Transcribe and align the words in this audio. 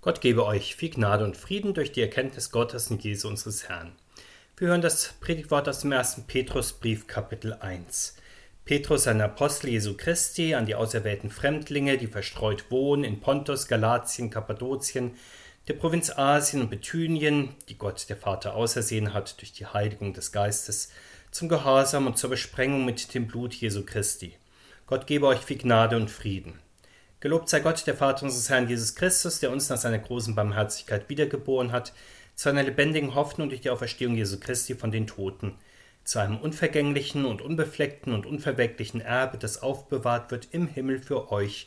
Gott 0.00 0.20
gebe 0.20 0.46
euch 0.46 0.76
viel 0.76 0.90
Gnade 0.90 1.24
und 1.24 1.36
Frieden 1.36 1.74
durch 1.74 1.90
die 1.90 2.02
Erkenntnis 2.02 2.52
Gottes 2.52 2.88
und 2.88 3.02
Jesu 3.02 3.26
unseres 3.26 3.68
Herrn. 3.68 3.96
Wir 4.56 4.68
hören 4.68 4.80
das 4.80 5.14
Predigtwort 5.20 5.68
aus 5.68 5.80
dem 5.80 5.92
1. 5.92 6.22
Petrusbrief, 6.28 7.08
Kapitel 7.08 7.54
1. 7.54 8.14
Petrus, 8.64 9.08
ein 9.08 9.20
Apostel 9.20 9.70
Jesu 9.70 9.96
Christi, 9.96 10.54
an 10.54 10.66
die 10.66 10.76
auserwählten 10.76 11.30
Fremdlinge, 11.30 11.98
die 11.98 12.06
verstreut 12.06 12.70
wohnen 12.70 13.02
in 13.02 13.18
Pontus, 13.18 13.66
Galatien, 13.66 14.30
Kappadokien, 14.30 15.16
der 15.66 15.74
Provinz 15.74 16.16
Asien 16.16 16.62
und 16.62 16.70
Bithynien, 16.70 17.56
die 17.68 17.76
Gott 17.76 18.08
der 18.08 18.16
Vater 18.16 18.54
ausersehen 18.54 19.12
hat 19.14 19.40
durch 19.40 19.52
die 19.52 19.66
Heiligung 19.66 20.12
des 20.14 20.30
Geistes, 20.30 20.92
zum 21.32 21.48
Gehorsam 21.48 22.06
und 22.06 22.16
zur 22.16 22.30
Besprengung 22.30 22.84
mit 22.84 23.14
dem 23.14 23.26
Blut 23.26 23.52
Jesu 23.52 23.84
Christi. 23.84 24.36
Gott 24.86 25.08
gebe 25.08 25.26
euch 25.26 25.40
viel 25.40 25.58
Gnade 25.58 25.96
und 25.96 26.08
Frieden. 26.08 26.60
Gelobt 27.20 27.48
sei 27.48 27.58
Gott, 27.58 27.84
der 27.84 27.96
Vater 27.96 28.22
unseres 28.22 28.48
Herrn 28.48 28.68
Jesus 28.68 28.94
Christus, 28.94 29.40
der 29.40 29.50
uns 29.50 29.68
nach 29.68 29.76
seiner 29.76 29.98
großen 29.98 30.36
Barmherzigkeit 30.36 31.08
wiedergeboren 31.08 31.72
hat, 31.72 31.92
zu 32.36 32.48
einer 32.48 32.62
lebendigen 32.62 33.16
Hoffnung 33.16 33.48
durch 33.48 33.60
die 33.60 33.70
Auferstehung 33.70 34.14
Jesu 34.14 34.38
Christi 34.38 34.76
von 34.76 34.92
den 34.92 35.08
Toten, 35.08 35.56
zu 36.04 36.20
einem 36.20 36.38
unvergänglichen 36.38 37.24
und 37.24 37.42
unbefleckten 37.42 38.14
und 38.14 38.24
unverwelklichen 38.24 39.00
Erbe, 39.00 39.36
das 39.36 39.60
aufbewahrt 39.60 40.30
wird 40.30 40.48
im 40.52 40.68
Himmel 40.68 41.02
für 41.02 41.32
euch, 41.32 41.66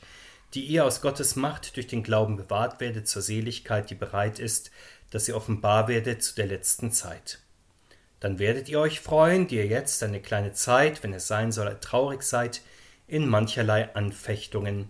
die 0.53 0.63
ihr 0.63 0.85
aus 0.85 1.01
Gottes 1.01 1.35
Macht 1.35 1.75
durch 1.75 1.87
den 1.87 2.01
Glauben 2.01 2.37
bewahrt 2.37 2.79
werdet 2.79 3.09
zur 3.09 3.21
Seligkeit, 3.21 3.89
die 3.89 3.95
bereit 3.95 4.39
ist, 4.39 4.71
dass 5.09 5.27
ihr 5.27 5.35
offenbar 5.35 5.89
werdet 5.89 6.23
zu 6.23 6.33
der 6.33 6.47
letzten 6.47 6.93
Zeit. 6.93 7.39
Dann 8.21 8.39
werdet 8.39 8.70
ihr 8.70 8.79
euch 8.79 9.01
freuen, 9.01 9.47
die 9.47 9.57
ihr 9.57 9.67
jetzt 9.67 10.01
eine 10.01 10.21
kleine 10.21 10.53
Zeit, 10.53 11.03
wenn 11.03 11.13
es 11.13 11.27
sein 11.27 11.51
soll, 11.51 11.77
traurig 11.81 12.23
seid, 12.23 12.61
in 13.07 13.27
mancherlei 13.27 13.93
Anfechtungen, 13.95 14.87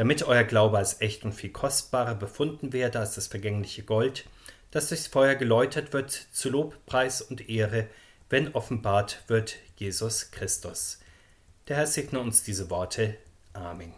damit 0.00 0.22
euer 0.22 0.44
Glaube 0.44 0.78
als 0.78 1.02
echt 1.02 1.26
und 1.26 1.34
viel 1.34 1.50
kostbarer 1.50 2.14
befunden 2.14 2.72
werde 2.72 3.00
als 3.00 3.16
das 3.16 3.26
vergängliche 3.26 3.82
Gold, 3.82 4.24
das 4.70 4.88
durchs 4.88 5.08
Feuer 5.08 5.34
geläutert 5.34 5.92
wird, 5.92 6.10
zu 6.32 6.48
Lob, 6.48 6.74
Preis 6.86 7.20
und 7.20 7.50
Ehre, 7.50 7.86
wenn 8.30 8.54
offenbart 8.54 9.22
wird 9.26 9.56
Jesus 9.76 10.30
Christus. 10.30 11.00
Der 11.68 11.76
Herr 11.76 11.86
segne 11.86 12.18
uns 12.18 12.42
diese 12.42 12.70
Worte. 12.70 13.18
Amen. 13.52 13.92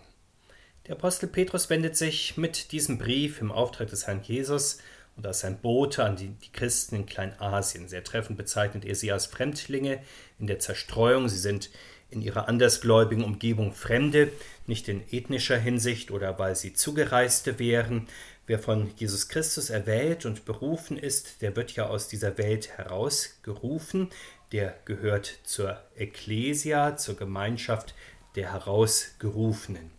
Der 0.89 0.97
Apostel 0.97 1.29
Petrus 1.29 1.71
wendet 1.71 1.97
sich 1.97 2.37
mit 2.37 2.73
diesem 2.73 2.99
Brief 2.99 3.41
im 3.41 3.53
Auftrag 3.53 3.89
des 3.89 4.09
Herrn 4.09 4.25
Jesus 4.25 4.79
und 5.17 5.25
als 5.25 5.39
sein 5.39 5.61
Bote 5.61 6.03
an 6.03 6.17
die, 6.17 6.31
die, 6.31 6.51
Christen 6.51 6.97
in 6.97 7.07
Kleinasien. 7.07 7.87
Sehr 7.87 8.03
treffend 8.03 8.37
bezeichnet 8.37 8.85
er 8.85 8.97
sie 8.97 9.13
als 9.13 9.27
Fremdlinge 9.27 10.03
in 10.41 10.49
der 10.49 10.59
Zerstreuung. 10.59 11.29
Sie 11.29 11.39
sind 11.39 11.71
in 12.13 12.23
ihrer 12.23 12.49
andersgläubigen 12.49 13.25
Umgebung 13.25 13.73
Fremde, 13.73 14.33
nicht 14.67 14.89
in 14.89 15.03
ethnischer 15.11 15.59
Hinsicht 15.59 16.11
oder 16.11 16.39
weil 16.39 16.57
sie 16.57 16.73
Zugereiste 16.73 17.59
wären. 17.59 18.09
Wer 18.47 18.59
von 18.59 18.91
Jesus 18.97 19.29
Christus 19.29 19.71
erwählt 19.71 20.27
und 20.27 20.45
berufen 20.45 20.99
ist, 20.99 21.43
der 21.43 21.57
wird 21.57 21.73
ja 21.73 21.87
aus 21.87 22.09
dieser 22.09 22.39
Welt 22.39 22.77
herausgerufen, 22.77 24.11
der 24.53 24.77
gehört 24.85 25.39
zur 25.45 25.81
Ekklesia, 25.97 26.97
zur 26.97 27.17
Gemeinschaft 27.17 27.95
der 28.35 28.53
Herausgerufenen. 28.53 29.91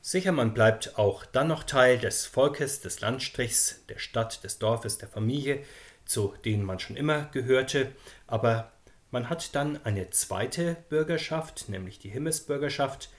Sicher, 0.00 0.32
man 0.32 0.52
bleibt 0.52 0.98
auch 0.98 1.24
dann 1.24 1.46
noch 1.48 1.62
Teil 1.62 1.96
des 1.98 2.26
Volkes, 2.26 2.80
des 2.80 3.00
Landstrichs, 3.00 3.84
der 3.88 3.98
Stadt, 3.98 4.42
des 4.42 4.58
Dorfes, 4.58 4.98
der 4.98 5.08
Familie, 5.08 5.62
zu 6.04 6.34
denen 6.44 6.64
man 6.64 6.80
schon 6.80 6.96
immer 6.96 7.28
gehörte, 7.32 7.92
aber 8.26 8.71
man 9.12 9.28
hat 9.28 9.54
dann 9.54 9.78
eine 9.84 10.10
zweite 10.10 10.76
Bürgerschaft, 10.88 11.68
nämlich 11.68 11.98
die 11.98 12.08
Himmelsbürgerschaft. 12.08 13.10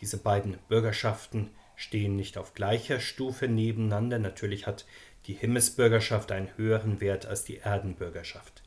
Diese 0.00 0.16
beiden 0.16 0.56
Bürgerschaften 0.68 1.50
stehen 1.76 2.16
nicht 2.16 2.38
auf 2.38 2.54
gleicher 2.54 3.00
Stufe 3.00 3.48
nebeneinander. 3.48 4.18
Natürlich 4.18 4.66
hat 4.66 4.86
die 5.26 5.34
Himmelsbürgerschaft 5.34 6.32
einen 6.32 6.48
höheren 6.56 7.00
Wert 7.00 7.26
als 7.26 7.44
die 7.44 7.58
Erdenbürgerschaft. 7.58 8.62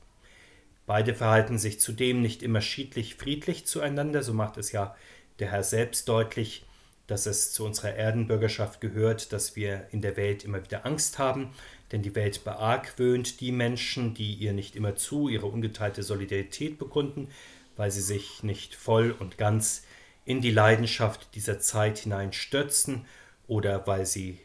Beide 0.85 1.15
verhalten 1.15 1.57
sich 1.57 1.79
zudem 1.79 2.21
nicht 2.21 2.43
immer 2.43 2.61
schiedlich 2.61 3.15
friedlich 3.15 3.65
zueinander, 3.65 4.21
so 4.21 4.33
macht 4.33 4.57
es 4.57 4.71
ja 4.71 4.95
der 5.39 5.51
Herr 5.51 5.63
selbst 5.63 6.07
deutlich, 6.07 6.65
dass 7.07 7.25
es 7.25 7.51
zu 7.51 7.65
unserer 7.65 7.95
Erdenbürgerschaft 7.95 8.79
gehört, 8.79 9.33
dass 9.33 9.55
wir 9.55 9.87
in 9.91 10.01
der 10.01 10.17
Welt 10.17 10.43
immer 10.43 10.63
wieder 10.63 10.85
Angst 10.85 11.17
haben 11.17 11.51
denn 11.95 12.01
die 12.01 12.15
Welt 12.15 12.43
beargwöhnt 12.43 13.39
die 13.39 13.53
Menschen, 13.53 14.13
die 14.13 14.33
ihr 14.33 14.51
nicht 14.51 14.75
immer 14.75 14.97
zu 14.97 15.29
ihre 15.29 15.45
ungeteilte 15.45 16.03
Solidarität 16.03 16.77
bekunden, 16.77 17.29
weil 17.77 17.89
sie 17.89 18.01
sich 18.01 18.43
nicht 18.43 18.75
voll 18.75 19.15
und 19.17 19.37
ganz 19.37 19.83
in 20.25 20.41
die 20.41 20.51
Leidenschaft 20.51 21.33
dieser 21.35 21.61
Zeit 21.61 21.99
hineinstürzen 21.99 23.05
oder 23.47 23.87
weil 23.87 24.05
sie 24.05 24.39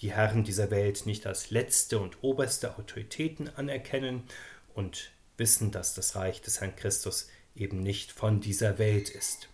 die 0.00 0.12
Herren 0.12 0.44
dieser 0.44 0.70
Welt 0.70 1.04
nicht 1.04 1.26
als 1.26 1.50
letzte 1.50 1.98
und 1.98 2.22
oberste 2.22 2.78
Autoritäten 2.78 3.50
anerkennen 3.54 4.22
und 4.72 5.10
wissen, 5.36 5.72
dass 5.72 5.92
das 5.92 6.16
Reich 6.16 6.40
des 6.40 6.62
Herrn 6.62 6.74
Christus 6.74 7.28
eben 7.54 7.80
nicht 7.80 8.12
von 8.12 8.40
dieser 8.40 8.78
Welt 8.78 9.10
ist. 9.10 9.50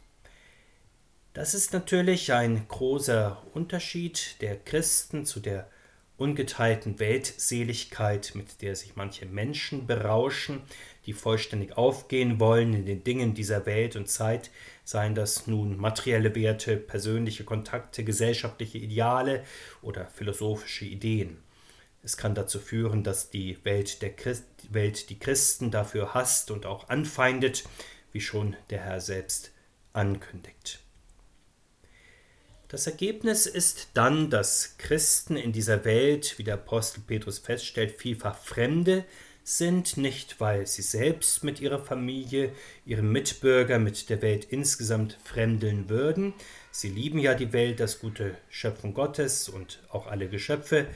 Das 1.33 1.55
ist 1.55 1.73
natürlich 1.73 2.33
ein 2.33 2.69
großer 2.69 3.43
Unterschied 3.55 4.41
der 4.41 4.57
Christen 4.57 5.27
zu 5.27 5.41
der 5.41 5.69
ungeteilten 6.21 6.99
Weltseligkeit, 6.99 8.33
mit 8.35 8.61
der 8.63 8.77
sich 8.77 8.95
manche 8.95 9.27
Menschen 9.27 9.87
berauschen, 9.87 10.63
die 11.07 11.13
vollständig 11.13 11.77
aufgehen 11.77 12.39
wollen 12.39 12.75
in 12.75 12.85
den 12.85 13.03
Dingen 13.03 13.35
dieser 13.35 13.65
Welt 13.67 13.97
und 13.97 14.09
Zeit, 14.09 14.51
seien 14.85 15.15
das 15.15 15.47
nun 15.47 15.79
materielle 15.79 16.35
Werte, 16.35 16.77
persönliche 16.77 17.45
Kontakte, 17.45 18.05
gesellschaftliche 18.05 18.79
Ideale 18.79 19.45
oder 19.83 20.07
philosophische 20.07 20.85
Ideen. 20.85 21.39
Es 22.03 22.17
kann 22.17 22.35
dazu 22.35 22.59
führen, 22.59 23.03
dass 23.03 23.31
die 23.31 23.59
Welt, 23.65 24.03
der 24.03 24.15
Christ, 24.15 24.45
Welt 24.71 25.11
die 25.11 25.19
Christen 25.19 25.71
dafür 25.71 26.15
hasst 26.15 26.51
und 26.51 26.67
auch 26.67 26.89
anfeindet, 26.89 27.65
wie 28.13 28.21
schon 28.21 28.57
der 28.71 28.81
Herr 28.81 29.01
selbst 29.01 29.53
ankündigt. 29.93 30.81
Das 32.71 32.87
Ergebnis 32.87 33.47
ist 33.47 33.89
dann, 33.95 34.31
dass 34.31 34.77
Christen 34.79 35.37
in 35.37 35.51
dieser 35.51 35.85
Welt, 35.85 36.39
wie 36.39 36.45
der 36.45 36.55
Apostel 36.55 37.01
Petrus 37.01 37.41
feststellt, 37.41 37.99
vielfach 37.99 38.39
Fremde 38.39 39.05
sind, 39.43 39.97
nicht 39.97 40.39
weil 40.39 40.69
sie 40.69 40.83
selbst 40.83 41.43
mit 41.43 41.61
ihrer 41.61 41.81
Familie, 41.81 42.53
ihrem 42.87 43.11
Mitbürger, 43.11 43.81
mit 43.81 44.09
der 44.09 44.23
Welt 44.23 44.45
insgesamt 44.45 45.19
fremdeln 45.25 45.89
würden. 45.89 46.33
Sie 46.71 46.89
lieben 46.89 47.19
ja 47.19 47.35
die 47.35 47.53
Welt, 47.53 47.81
das 47.81 47.99
gute 47.99 48.37
Schöpfung 48.49 48.95
Gottes 48.95 49.49
und 49.49 49.83
auch 49.89 50.07
alle 50.07 50.29
Geschöpfe, 50.29 50.87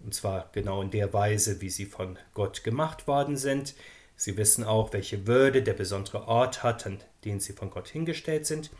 und 0.00 0.12
zwar 0.12 0.50
genau 0.50 0.82
in 0.82 0.90
der 0.90 1.12
Weise, 1.12 1.60
wie 1.60 1.70
sie 1.70 1.86
von 1.86 2.18
Gott 2.34 2.64
gemacht 2.64 3.06
worden 3.06 3.36
sind. 3.36 3.76
Sie 4.16 4.36
wissen 4.36 4.64
auch, 4.64 4.92
welche 4.92 5.28
Würde 5.28 5.62
der 5.62 5.74
besondere 5.74 6.26
Ort 6.26 6.64
hat, 6.64 6.84
an 6.84 6.98
den 7.24 7.38
sie 7.38 7.52
von 7.52 7.70
Gott 7.70 7.86
hingestellt 7.86 8.44
sind. 8.44 8.70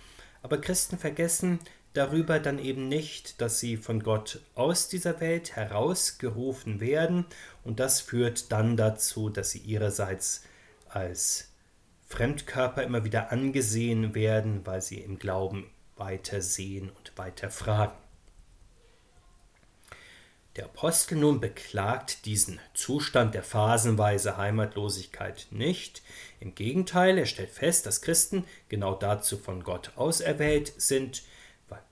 Aber 0.42 0.58
Christen 0.58 0.98
vergessen, 0.98 1.60
darüber 1.92 2.38
dann 2.38 2.58
eben 2.58 2.88
nicht, 2.88 3.40
dass 3.40 3.58
sie 3.58 3.76
von 3.76 4.02
Gott 4.02 4.40
aus 4.54 4.88
dieser 4.88 5.20
Welt 5.20 5.56
herausgerufen 5.56 6.80
werden 6.80 7.26
und 7.64 7.80
das 7.80 8.00
führt 8.00 8.52
dann 8.52 8.76
dazu, 8.76 9.28
dass 9.28 9.50
sie 9.50 9.58
ihrerseits 9.58 10.44
als 10.88 11.52
Fremdkörper 12.06 12.82
immer 12.82 13.04
wieder 13.04 13.32
angesehen 13.32 14.14
werden, 14.14 14.66
weil 14.66 14.82
sie 14.82 15.00
im 15.00 15.18
Glauben 15.18 15.70
weiter 15.96 16.42
sehen 16.42 16.90
und 16.90 17.16
weiter 17.16 17.50
fragen. 17.50 17.96
Der 20.56 20.64
Apostel 20.64 21.16
nun 21.16 21.40
beklagt 21.40 22.26
diesen 22.26 22.58
Zustand 22.74 23.34
der 23.34 23.44
phasenweise 23.44 24.36
Heimatlosigkeit 24.36 25.46
nicht. 25.50 26.02
Im 26.40 26.56
Gegenteil, 26.56 27.18
er 27.18 27.26
stellt 27.26 27.50
fest, 27.50 27.86
dass 27.86 28.02
Christen 28.02 28.44
genau 28.68 28.94
dazu 28.96 29.38
von 29.38 29.62
Gott 29.62 29.92
auserwählt 29.94 30.72
sind, 30.76 31.22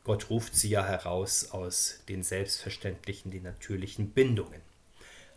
Gott 0.04 0.30
ruft 0.30 0.56
sie 0.56 0.70
ja 0.70 0.84
heraus 0.84 1.50
aus 1.50 2.00
den 2.08 2.22
selbstverständlichen, 2.22 3.30
den 3.30 3.42
natürlichen 3.42 4.10
Bindungen. 4.10 4.60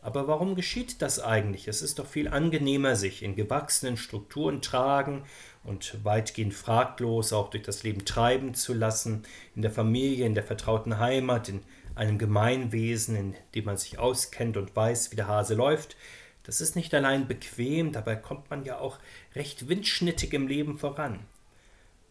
Aber 0.04 0.28
warum 0.28 0.56
geschieht 0.56 1.02
das 1.02 1.20
eigentlich? 1.20 1.68
Es 1.68 1.84
ist 1.84 2.00
doch 2.00 2.08
viel 2.08 2.28
angenehmer, 2.28 2.96
sich 2.96 3.22
in 3.22 3.36
gewachsenen 3.36 3.98
Strukturen 3.98 4.62
tragen 4.62 5.24
und 5.64 6.04
weitgehend 6.04 6.56
fraglos 6.56 7.34
auch 7.34 7.52
durch 7.52 7.64
das 7.64 7.84
Leben 7.84 8.04
treiben 8.04 8.56
zu 8.56 8.74
lassen, 8.74 9.24
in 9.56 9.62
der 9.62 9.70
Familie, 9.70 10.26
in 10.26 10.34
der 10.34 10.44
vertrauten 10.44 10.98
Heimat, 10.98 11.50
in 11.50 11.62
einem 11.94 12.18
Gemeinwesen, 12.18 13.16
in 13.16 13.36
dem 13.54 13.66
man 13.66 13.78
sich 13.78 14.00
auskennt 14.00 14.58
und 14.58 14.76
weiß, 14.76 15.12
wie 15.12 15.18
der 15.18 15.28
Hase 15.28 15.54
läuft. 15.54 15.96
Das 16.44 16.62
ist 16.62 16.76
nicht 16.76 16.94
allein 16.96 17.28
bequem, 17.28 17.92
dabei 17.92 18.16
kommt 18.16 18.50
man 18.50 18.66
ja 18.66 18.80
auch 18.80 18.98
recht 19.36 19.70
windschnittig 19.70 20.34
im 20.34 20.48
Leben 20.48 20.80
voran. 20.80 21.20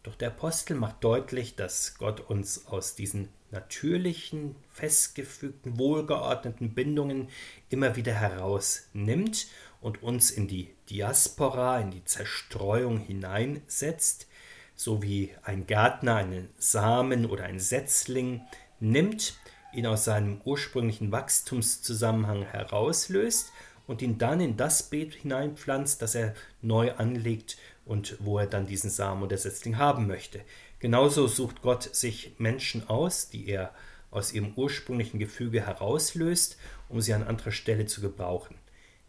Doch 0.03 0.15
der 0.15 0.29
Apostel 0.29 0.75
macht 0.75 1.03
deutlich, 1.03 1.55
dass 1.55 1.97
Gott 1.97 2.21
uns 2.21 2.65
aus 2.67 2.95
diesen 2.95 3.29
natürlichen, 3.51 4.55
festgefügten, 4.69 5.77
wohlgeordneten 5.77 6.73
Bindungen 6.73 7.27
immer 7.69 7.95
wieder 7.95 8.13
herausnimmt 8.13 9.47
und 9.79 10.01
uns 10.01 10.31
in 10.31 10.47
die 10.47 10.69
Diaspora, 10.89 11.79
in 11.79 11.91
die 11.91 12.05
Zerstreuung 12.05 12.99
hineinsetzt, 12.99 14.27
so 14.75 15.03
wie 15.03 15.31
ein 15.43 15.67
Gärtner 15.67 16.15
einen 16.15 16.49
Samen 16.57 17.27
oder 17.27 17.43
ein 17.43 17.59
Setzling 17.59 18.41
nimmt, 18.79 19.37
ihn 19.73 19.85
aus 19.85 20.05
seinem 20.05 20.41
ursprünglichen 20.43 21.11
Wachstumszusammenhang 21.11 22.43
herauslöst 22.43 23.51
und 23.87 24.01
ihn 24.01 24.17
dann 24.17 24.39
in 24.39 24.57
das 24.57 24.83
Beet 24.83 25.15
hineinpflanzt, 25.15 26.01
das 26.01 26.15
er 26.15 26.33
neu 26.61 26.93
anlegt 26.93 27.57
und 27.91 28.15
wo 28.19 28.39
er 28.39 28.47
dann 28.47 28.67
diesen 28.67 28.89
Samen 28.89 29.21
oder 29.21 29.37
Setzling 29.37 29.77
haben 29.77 30.07
möchte. 30.07 30.39
Genauso 30.79 31.27
sucht 31.27 31.61
Gott 31.61 31.93
sich 31.93 32.33
Menschen 32.37 32.87
aus, 32.87 33.29
die 33.29 33.49
er 33.49 33.73
aus 34.11 34.31
ihrem 34.31 34.53
ursprünglichen 34.55 35.19
Gefüge 35.19 35.65
herauslöst, 35.65 36.57
um 36.87 37.01
sie 37.01 37.13
an 37.13 37.23
anderer 37.23 37.51
Stelle 37.51 37.87
zu 37.87 37.99
gebrauchen. 37.99 38.55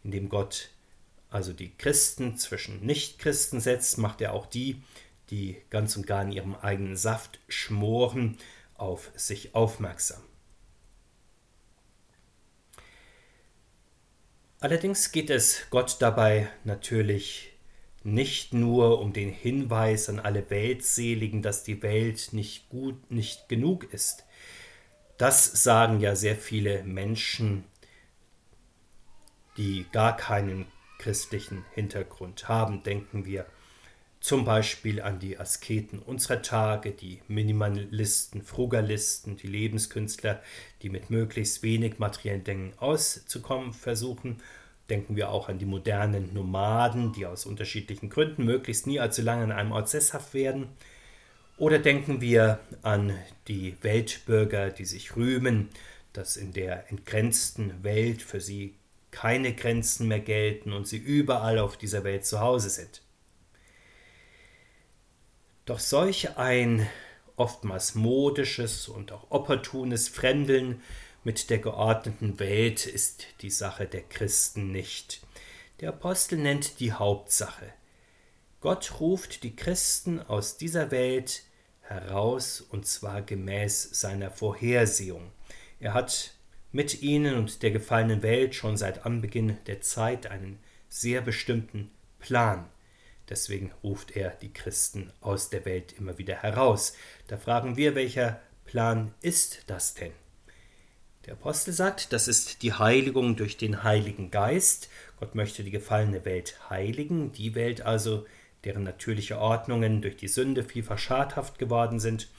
Indem 0.03 0.27
Gott 0.27 0.69
also 1.29 1.53
die 1.53 1.73
Christen 1.77 2.37
zwischen 2.37 2.85
Nichtchristen 2.85 3.61
setzt, 3.61 3.97
macht 3.99 4.19
er 4.19 4.33
auch 4.33 4.47
die, 4.47 4.83
die 5.29 5.61
ganz 5.69 5.95
und 5.95 6.05
gar 6.05 6.21
in 6.23 6.33
ihrem 6.33 6.53
eigenen 6.55 6.97
Saft 6.97 7.39
schmoren, 7.47 8.37
auf 8.75 9.11
sich 9.15 9.55
aufmerksam. 9.55 10.21
Allerdings 14.59 15.13
geht 15.13 15.29
es 15.29 15.67
Gott 15.69 15.97
dabei 16.01 16.49
natürlich 16.65 17.52
nicht 18.03 18.53
nur 18.53 18.99
um 18.99 19.13
den 19.13 19.29
Hinweis 19.29 20.09
an 20.09 20.19
alle 20.19 20.49
Weltseligen, 20.49 21.41
dass 21.41 21.63
die 21.63 21.81
Welt 21.81 22.29
nicht 22.31 22.69
gut, 22.69 23.11
nicht 23.11 23.47
genug 23.49 23.91
ist. 23.93 24.25
Das 25.17 25.63
sagen 25.63 25.99
ja 25.99 26.15
sehr 26.15 26.35
viele 26.35 26.83
Menschen, 26.83 27.63
die 29.57 29.85
gar 29.91 30.17
keinen 30.17 30.65
christlichen 30.99 31.65
Hintergrund 31.73 32.47
haben. 32.47 32.83
Denken 32.83 33.25
wir 33.25 33.45
zum 34.19 34.45
Beispiel 34.45 35.01
an 35.01 35.19
die 35.19 35.37
Asketen 35.37 35.99
unserer 35.99 36.41
Tage, 36.41 36.91
die 36.91 37.21
Minimalisten, 37.27 38.41
Frugalisten, 38.41 39.35
die 39.35 39.47
Lebenskünstler, 39.47 40.41
die 40.81 40.89
mit 40.89 41.09
möglichst 41.09 41.61
wenig 41.61 41.99
materiellen 41.99 42.43
Dingen 42.43 42.73
auszukommen 42.77 43.73
versuchen. 43.73 44.41
Denken 44.89 45.15
wir 45.15 45.29
auch 45.29 45.49
an 45.49 45.59
die 45.59 45.65
modernen 45.65 46.33
Nomaden, 46.33 47.13
die 47.13 47.25
aus 47.25 47.45
unterschiedlichen 47.45 48.09
Gründen 48.09 48.43
möglichst 48.43 48.85
nie 48.85 48.99
allzu 48.99 49.21
lange 49.21 49.43
an 49.43 49.51
einem 49.51 49.71
Ort 49.71 49.89
sesshaft 49.89 50.33
werden. 50.33 50.67
Oder 51.57 51.79
denken 51.79 52.19
wir 52.19 52.59
an 52.81 53.17
die 53.47 53.75
Weltbürger, 53.81 54.69
die 54.69 54.85
sich 54.85 55.15
rühmen, 55.15 55.69
dass 56.11 56.35
in 56.35 56.51
der 56.53 56.89
entgrenzten 56.91 57.83
Welt 57.83 58.21
für 58.21 58.41
sie 58.41 58.75
keine 59.11 59.53
Grenzen 59.53 60.07
mehr 60.07 60.19
gelten 60.19 60.73
und 60.73 60.87
sie 60.87 60.97
überall 60.97 61.59
auf 61.59 61.77
dieser 61.77 62.03
Welt 62.03 62.25
zu 62.25 62.39
Hause 62.39 62.69
sind. 62.69 63.01
Doch 65.65 65.79
solch 65.79 66.37
ein 66.37 66.87
oftmals 67.35 67.95
modisches 67.95 68.87
und 68.87 69.11
auch 69.11 69.27
opportunes 69.29 70.07
Fremdeln 70.07 70.81
mit 71.23 71.49
der 71.49 71.59
geordneten 71.59 72.39
Welt 72.39 72.85
ist 72.85 73.27
die 73.41 73.49
Sache 73.49 73.85
der 73.85 74.01
Christen 74.01 74.71
nicht. 74.71 75.21
Der 75.79 75.89
Apostel 75.89 76.37
nennt 76.37 76.79
die 76.79 76.93
Hauptsache. 76.93 77.73
Gott 78.61 78.99
ruft 78.99 79.43
die 79.43 79.55
Christen 79.55 80.19
aus 80.21 80.57
dieser 80.57 80.91
Welt 80.91 81.43
heraus 81.81 82.61
und 82.61 82.85
zwar 82.87 83.21
gemäß 83.21 83.89
seiner 83.99 84.31
Vorhersehung. 84.31 85.31
Er 85.79 85.93
hat 85.93 86.33
mit 86.71 87.01
ihnen 87.01 87.35
und 87.35 87.61
der 87.61 87.71
gefallenen 87.71 88.23
Welt 88.23 88.55
schon 88.55 88.77
seit 88.77 89.05
Anbeginn 89.05 89.57
der 89.67 89.81
Zeit 89.81 90.27
einen 90.27 90.59
sehr 90.89 91.21
bestimmten 91.21 91.91
Plan. 92.19 92.69
Deswegen 93.29 93.71
ruft 93.83 94.15
er 94.15 94.29
die 94.29 94.51
Christen 94.51 95.11
aus 95.21 95.49
der 95.49 95.65
Welt 95.65 95.93
immer 95.93 96.17
wieder 96.17 96.35
heraus. 96.35 96.93
Da 97.27 97.37
fragen 97.37 97.77
wir, 97.77 97.95
welcher 97.95 98.41
Plan 98.65 99.13
ist 99.21 99.63
das 99.67 99.93
denn? 99.93 100.13
Der 101.25 101.35
Apostel 101.35 101.71
sagt, 101.71 102.11
das 102.11 102.27
ist 102.27 102.63
die 102.63 102.73
Heiligung 102.73 103.37
durch 103.37 103.55
den 103.55 103.83
Heiligen 103.83 104.29
Geist. 104.29 104.89
Gott 105.21 105.35
möchte 105.35 105.63
die 105.63 105.71
gefallene 105.71 106.25
Welt 106.25 106.59
heiligen, 106.69 107.31
die 107.31 107.55
Welt 107.55 107.81
also, 107.81 108.25
deren 108.65 108.83
natürliche 108.83 109.39
Ordnungen 109.39 110.01
durch 110.01 110.17
die 110.17 110.27
Sünde 110.27 110.65
vielfach 110.65 110.97
schadhaft 110.97 111.59
geworden 111.59 112.01
sind. 112.01 112.29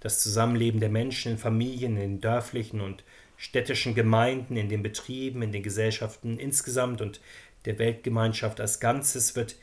Das 0.00 0.22
Zusammenleben 0.22 0.78
der 0.80 0.90
Menschen 0.90 1.32
in 1.32 1.38
Familien, 1.38 1.96
in 1.96 2.00
den 2.02 2.20
dörflichen 2.20 2.82
und 2.82 3.02
städtischen 3.38 3.94
Gemeinden, 3.94 4.58
in 4.58 4.68
den 4.68 4.82
Betrieben, 4.82 5.40
in 5.40 5.52
den 5.52 5.62
Gesellschaften 5.62 6.38
insgesamt 6.38 7.00
und 7.00 7.22
der 7.64 7.78
Weltgemeinschaft 7.78 8.60
als 8.60 8.78
Ganzes 8.78 9.36
wird 9.36 9.56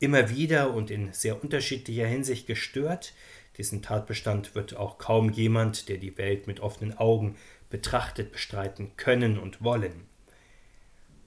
immer 0.00 0.28
wieder 0.28 0.74
und 0.74 0.90
in 0.90 1.12
sehr 1.12 1.40
unterschiedlicher 1.40 2.06
Hinsicht 2.06 2.48
gestört. 2.48 3.12
Diesen 3.58 3.80
Tatbestand 3.80 4.56
wird 4.56 4.76
auch 4.76 4.98
kaum 4.98 5.30
jemand, 5.30 5.88
der 5.88 5.98
die 5.98 6.18
Welt 6.18 6.48
mit 6.48 6.58
offenen 6.58 6.98
Augen 6.98 7.36
betrachtet, 7.72 8.30
bestreiten 8.30 8.92
können 8.96 9.38
und 9.38 9.64
wollen. 9.64 10.06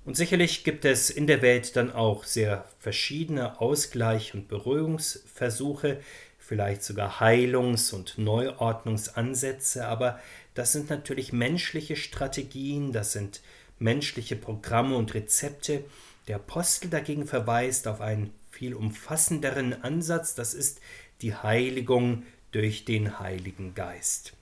Und 0.06 0.15
sicherlich 0.15 0.63
gibt 0.63 0.86
es 0.86 1.09
in 1.09 1.25
der 1.25 1.42
Welt 1.42 1.75
dann 1.75 1.92
auch 1.92 2.24
sehr 2.24 2.69
verschiedene 2.77 3.59
Ausgleich- 3.59 4.36
und 4.36 4.47
Beruhigungsversuche, 4.47 6.00
vielleicht 6.38 6.83
sogar 6.83 7.19
Heilungs- 7.19 7.92
und 7.92 8.19
Neuordnungsansätze, 8.19 9.88
aber 9.88 10.19
das 10.53 10.71
sind 10.71 10.92
natürlich 10.92 11.33
menschliche 11.33 11.95
Strategien, 11.95 12.92
das 12.92 13.13
sind 13.13 13.42
menschliche 13.80 14.36
Programme 14.36 14.95
und 14.95 15.15
Rezepte. 15.15 15.83
Der 16.27 16.36
Apostel 16.36 16.92
dagegen 16.92 17.25
verweist 17.25 17.88
auf 17.88 18.00
ein 18.00 18.31
viel 18.51 18.75
umfassenderen 18.75 19.83
Ansatz, 19.83 20.36
das 20.36 20.53
ist 20.53 20.80
die 21.24 21.33
Heiligung 21.33 22.24
durch 22.51 22.86
den 22.86 23.19
Heiligen 23.19 23.74
Geist. 23.74 24.33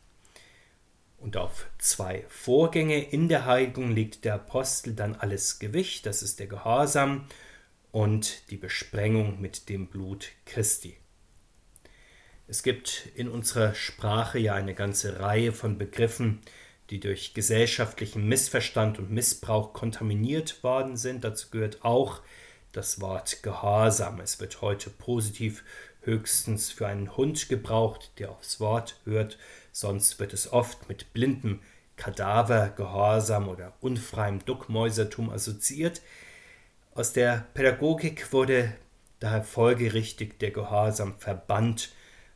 Und 1.23 1.37
auf 1.37 1.67
zwei 1.77 2.25
Vorgänge 2.27 3.01
in 3.01 3.29
der 3.29 3.45
Heiligung 3.45 3.91
legt 3.91 4.25
der 4.25 4.33
Apostel 4.33 4.93
dann 4.93 5.15
alles 5.15 5.57
Gewicht, 5.57 6.05
das 6.05 6.21
ist 6.21 6.41
der 6.41 6.47
Gehorsam 6.47 7.29
und 7.93 8.49
die 8.49 8.57
Besprengung 8.57 9.39
mit 9.39 9.69
dem 9.69 9.87
Blut 9.87 10.27
Christi. 10.45 10.97
Es 12.49 12.61
gibt 12.61 13.07
in 13.15 13.29
unserer 13.29 13.73
Sprache 13.73 14.37
ja 14.37 14.53
eine 14.53 14.73
ganze 14.73 15.21
Reihe 15.21 15.53
von 15.53 15.77
Begriffen, 15.77 16.41
die 16.89 16.99
durch 16.99 17.33
gesellschaftlichen 17.33 18.27
Missverstand 18.27 18.99
und 18.99 19.09
Missbrauch 19.09 19.71
kontaminiert 19.71 20.61
worden 20.61 20.97
sind. 20.97 21.23
Dazu 21.23 21.47
gehört 21.51 21.85
auch 21.85 22.21
das 22.73 22.99
Wort 22.99 23.43
Gehorsam. 23.43 24.19
Es 24.19 24.41
wird 24.41 24.61
heute 24.61 24.89
positiv 24.89 25.63
höchstens 26.01 26.69
für 26.69 26.87
einen 26.87 27.15
Hund 27.15 27.47
gebraucht, 27.47 28.11
der 28.19 28.31
aufs 28.31 28.59
Wort 28.59 28.99
hört, 29.05 29.37
sonst 29.73 30.19
wird 30.19 30.31
es 30.31 30.53
oft 30.53 30.87
mit 30.87 31.11
blindem 31.11 31.59
Kadavergehorsam 31.97 33.49
oder 33.49 33.73
unfreiem 33.81 34.45
Duckmäusertum 34.45 35.29
assoziiert. 35.29 36.01
Aus 36.95 37.11
der 37.11 37.45
Pädagogik 37.53 38.31
wurde 38.31 38.73
daher 39.19 39.43
folgerichtig 39.43 40.39
der 40.39 40.51
Gehorsam 40.51 41.17
verbannt, 41.17 41.91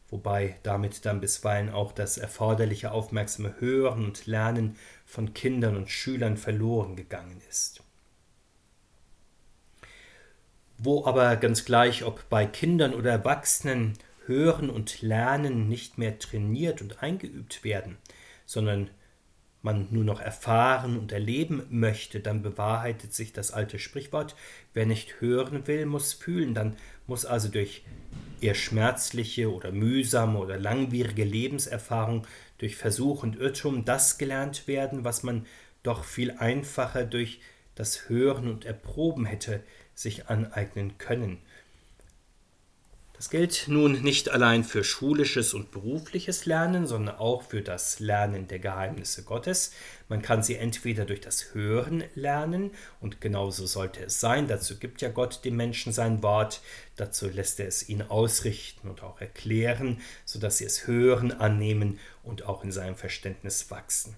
wobei 0.09 0.57
damit 0.63 1.05
dann 1.05 1.21
bisweilen 1.21 1.69
auch 1.69 1.93
das 1.93 2.17
erforderliche 2.17 2.91
aufmerksame 2.91 3.55
Hören 3.59 4.03
und 4.03 4.25
Lernen 4.25 4.75
von 5.05 5.33
Kindern 5.33 5.77
und 5.77 5.89
Schülern 5.89 6.35
verloren 6.35 6.97
gegangen 6.97 7.41
ist 7.49 7.81
wo 10.77 11.05
aber 11.05 11.35
ganz 11.37 11.65
gleich, 11.65 12.03
ob 12.03 12.29
bei 12.29 12.45
Kindern 12.45 12.93
oder 12.93 13.11
Erwachsenen, 13.11 13.97
Hören 14.27 14.69
und 14.69 15.01
Lernen 15.01 15.67
nicht 15.67 15.97
mehr 15.97 16.19
trainiert 16.19 16.81
und 16.81 17.01
eingeübt 17.01 17.63
werden, 17.63 17.97
sondern 18.45 18.89
man 19.61 19.87
nur 19.91 20.03
noch 20.03 20.21
erfahren 20.21 20.97
und 20.97 21.11
erleben 21.11 21.63
möchte, 21.69 22.19
dann 22.19 22.41
bewahrheitet 22.41 23.13
sich 23.13 23.33
das 23.33 23.51
alte 23.51 23.79
Sprichwort, 23.79 24.35
wer 24.73 24.85
nicht 24.85 25.19
hören 25.19 25.67
will, 25.67 25.85
muss 25.85 26.13
fühlen, 26.13 26.53
dann 26.53 26.77
muss 27.07 27.25
also 27.25 27.49
durch 27.49 27.83
eher 28.39 28.55
schmerzliche 28.55 29.51
oder 29.51 29.71
mühsame 29.71 30.37
oder 30.39 30.57
langwierige 30.57 31.23
Lebenserfahrung, 31.23 32.27
durch 32.59 32.75
Versuch 32.75 33.23
und 33.23 33.35
Irrtum 33.35 33.85
das 33.85 34.17
gelernt 34.17 34.67
werden, 34.67 35.03
was 35.03 35.23
man 35.23 35.45
doch 35.83 36.03
viel 36.03 36.31
einfacher 36.31 37.03
durch 37.03 37.39
das 37.75 38.09
Hören 38.09 38.47
und 38.47 38.65
Erproben 38.65 39.25
hätte 39.25 39.63
sich 39.93 40.27
aneignen 40.27 40.97
können. 40.97 41.39
Das 43.17 43.31
gilt 43.31 43.67
nun 43.67 44.03
nicht 44.03 44.29
allein 44.29 44.63
für 44.63 44.83
schulisches 44.83 45.55
und 45.55 45.71
berufliches 45.71 46.45
Lernen, 46.45 46.85
sondern 46.85 47.15
auch 47.15 47.41
für 47.41 47.63
das 47.63 47.99
Lernen 47.99 48.47
der 48.47 48.59
Geheimnisse 48.59 49.23
Gottes. 49.23 49.71
Man 50.07 50.21
kann 50.21 50.43
sie 50.43 50.55
entweder 50.55 51.03
durch 51.03 51.21
das 51.21 51.55
Hören 51.55 52.03
lernen, 52.13 52.69
und 53.01 53.19
genauso 53.19 53.65
sollte 53.65 54.03
es 54.03 54.19
sein, 54.19 54.47
dazu 54.47 54.77
gibt 54.77 55.01
ja 55.01 55.09
Gott 55.09 55.43
dem 55.45 55.55
Menschen 55.55 55.91
sein 55.93 56.21
Wort, 56.21 56.61
dazu 56.95 57.27
lässt 57.27 57.59
er 57.59 57.67
es 57.67 57.89
ihnen 57.89 58.07
ausrichten 58.07 58.87
und 58.87 59.01
auch 59.01 59.19
erklären, 59.19 59.99
sodass 60.23 60.59
sie 60.59 60.65
es 60.65 60.85
hören, 60.85 61.31
annehmen 61.31 61.99
und 62.21 62.45
auch 62.45 62.63
in 62.63 62.71
seinem 62.71 62.95
Verständnis 62.95 63.71
wachsen. 63.71 64.15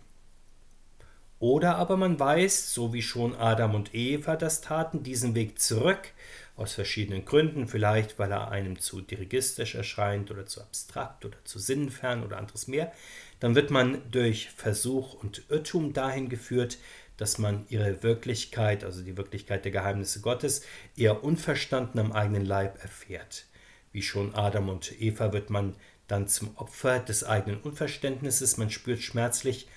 Oder 1.39 1.77
aber 1.77 1.95
man 1.95 2.19
weist, 2.19 2.73
so 2.73 2.91
wie 2.91 3.01
schon 3.01 3.33
Adam 3.33 3.73
und 3.75 3.95
Eva 3.95 4.35
das 4.35 4.59
taten, 4.59 5.03
diesen 5.03 5.35
Weg 5.35 5.61
zurück, 5.61 6.11
aus 6.59 6.73
verschiedenen 6.73 7.25
Gründen, 7.25 7.67
vielleicht 7.67 8.19
weil 8.19 8.31
er 8.31 8.51
einem 8.51 8.79
zu 8.79 9.01
dirigistisch 9.01 9.75
erscheint 9.75 10.29
oder 10.29 10.45
zu 10.45 10.61
abstrakt 10.61 11.25
oder 11.25 11.37
zu 11.45 11.57
sinnfern 11.59 12.23
oder 12.23 12.37
anderes 12.37 12.67
mehr, 12.67 12.91
dann 13.39 13.55
wird 13.55 13.71
man 13.71 14.01
durch 14.11 14.49
Versuch 14.49 15.13
und 15.13 15.43
Irrtum 15.49 15.93
dahin 15.93 16.29
geführt, 16.29 16.77
dass 17.17 17.37
man 17.37 17.65
ihre 17.69 18.03
Wirklichkeit, 18.03 18.83
also 18.83 19.01
die 19.01 19.17
Wirklichkeit 19.17 19.65
der 19.65 19.71
Geheimnisse 19.71 20.21
Gottes, 20.21 20.61
eher 20.95 21.23
unverstanden 21.23 21.99
am 21.99 22.11
eigenen 22.11 22.45
Leib 22.45 22.81
erfährt. 22.81 23.45
Wie 23.91 24.01
schon 24.01 24.35
Adam 24.35 24.69
und 24.69 25.01
Eva 25.01 25.33
wird 25.33 25.49
man 25.49 25.75
dann 26.07 26.27
zum 26.27 26.55
Opfer 26.57 26.99
des 26.99 27.23
eigenen 27.23 27.61
Unverständnisses, 27.61 28.57
man 28.57 28.69
spürt 28.69 29.01
schmerzlich 29.01 29.67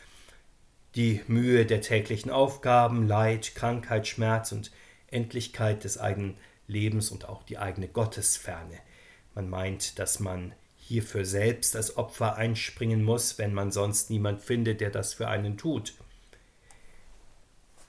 die 0.94 1.22
Mühe 1.26 1.64
der 1.64 1.80
täglichen 1.80 2.30
Aufgaben, 2.30 3.06
Leid, 3.06 3.54
Krankheit, 3.54 4.06
Schmerz 4.06 4.52
und 4.52 4.70
Endlichkeit 5.08 5.84
des 5.84 5.98
eigenen 5.98 6.36
Lebens 6.66 7.10
und 7.10 7.28
auch 7.28 7.42
die 7.42 7.58
eigene 7.58 7.88
Gottesferne. 7.88 8.78
Man 9.34 9.48
meint, 9.48 9.98
dass 9.98 10.20
man 10.20 10.54
hierfür 10.76 11.24
selbst 11.24 11.76
als 11.76 11.96
Opfer 11.96 12.36
einspringen 12.36 13.02
muss, 13.02 13.38
wenn 13.38 13.54
man 13.54 13.70
sonst 13.70 14.10
niemand 14.10 14.42
findet, 14.42 14.80
der 14.80 14.90
das 14.90 15.14
für 15.14 15.28
einen 15.28 15.56
tut. 15.56 15.94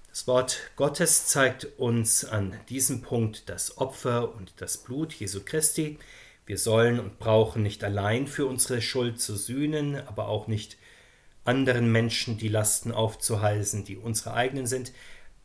Das 0.10 0.28
Wort 0.28 0.72
Gottes 0.76 1.26
zeigt 1.26 1.66
uns 1.80 2.24
an 2.24 2.60
diesem 2.70 3.02
Punkt 3.02 3.50
das 3.50 3.80
Opfer 3.80 4.36
und 4.36 4.54
das 4.58 4.78
Blut 4.78 5.12
Jesu 5.12 5.42
Christi. 5.44 5.98
Wir 6.46 6.60
sollen 6.60 7.00
und 7.00 7.18
brauchen 7.18 7.64
nicht 7.64 7.84
allein 7.84 8.28
für 8.28 8.46
unsere 8.46 8.82
Schuld 8.82 9.20
zu 9.20 9.36
sühnen, 9.36 9.96
aber 9.96 10.28
auch 10.28 10.48
nicht 10.48 10.78
anderen 11.46 11.92
Menschen 11.92 12.38
die 12.38 12.48
Lasten 12.48 12.92
aufzuhalsen, 12.92 13.86
die 13.86 13.98
unsere 13.98 14.34
eigenen 14.34 14.68
sind. 14.68 14.92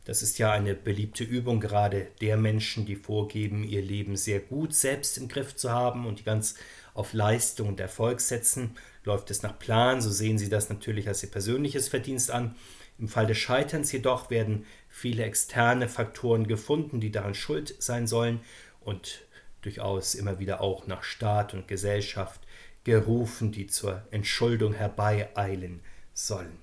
Das 0.09 0.23
ist 0.23 0.39
ja 0.39 0.51
eine 0.51 0.73
beliebte 0.73 1.23
Übung 1.23 1.59
gerade 1.59 2.07
der 2.19 2.35
Menschen, 2.35 2.87
die 2.87 2.95
vorgeben, 2.95 3.63
ihr 3.63 3.83
Leben 3.83 4.15
sehr 4.15 4.39
gut 4.39 4.73
selbst 4.73 5.19
im 5.19 5.27
Griff 5.27 5.55
zu 5.55 5.69
haben 5.69 6.07
und 6.07 6.17
die 6.17 6.23
ganz 6.23 6.55
auf 6.95 7.13
Leistung 7.13 7.67
und 7.67 7.79
Erfolg 7.79 8.19
setzen. 8.19 8.75
Läuft 9.03 9.29
es 9.29 9.43
nach 9.43 9.59
Plan, 9.59 10.01
so 10.01 10.09
sehen 10.09 10.39
sie 10.39 10.49
das 10.49 10.67
natürlich 10.71 11.07
als 11.07 11.21
ihr 11.21 11.29
persönliches 11.29 11.89
Verdienst 11.89 12.31
an. 12.31 12.55
Im 12.97 13.07
Fall 13.07 13.27
des 13.27 13.37
Scheiterns 13.37 13.91
jedoch 13.91 14.31
werden 14.31 14.65
viele 14.87 15.25
externe 15.25 15.87
Faktoren 15.87 16.47
gefunden, 16.47 16.99
die 16.99 17.11
daran 17.11 17.35
schuld 17.35 17.75
sein 17.77 18.07
sollen 18.07 18.39
und 18.79 19.27
durchaus 19.61 20.15
immer 20.15 20.39
wieder 20.39 20.59
auch 20.61 20.87
nach 20.87 21.03
Staat 21.03 21.53
und 21.53 21.67
Gesellschaft 21.67 22.41
gerufen, 22.83 23.51
die 23.51 23.67
zur 23.67 24.01
Entschuldung 24.09 24.73
herbeieilen 24.73 25.81
sollen. 26.15 26.57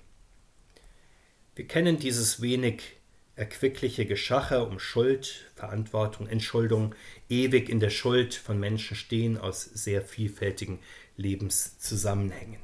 Wir 1.55 1.69
kennen 1.69 2.01
dieses 2.01 2.43
wenig 2.43 2.97
erquickliche 3.37 4.07
Geschache 4.07 4.65
um 4.65 4.79
Schuld, 4.79 5.51
Verantwortung, 5.55 6.27
Entschuldung, 6.27 6.95
ewig 7.29 7.69
in 7.69 7.81
der 7.81 7.91
Schuld 7.91 8.35
von 8.35 8.59
Menschen 8.59 8.97
stehen 8.97 9.37
aus 9.39 9.63
sehr 9.63 10.03
vielfältigen 10.03 10.81
Lebenszusammenhängen. 11.17 12.61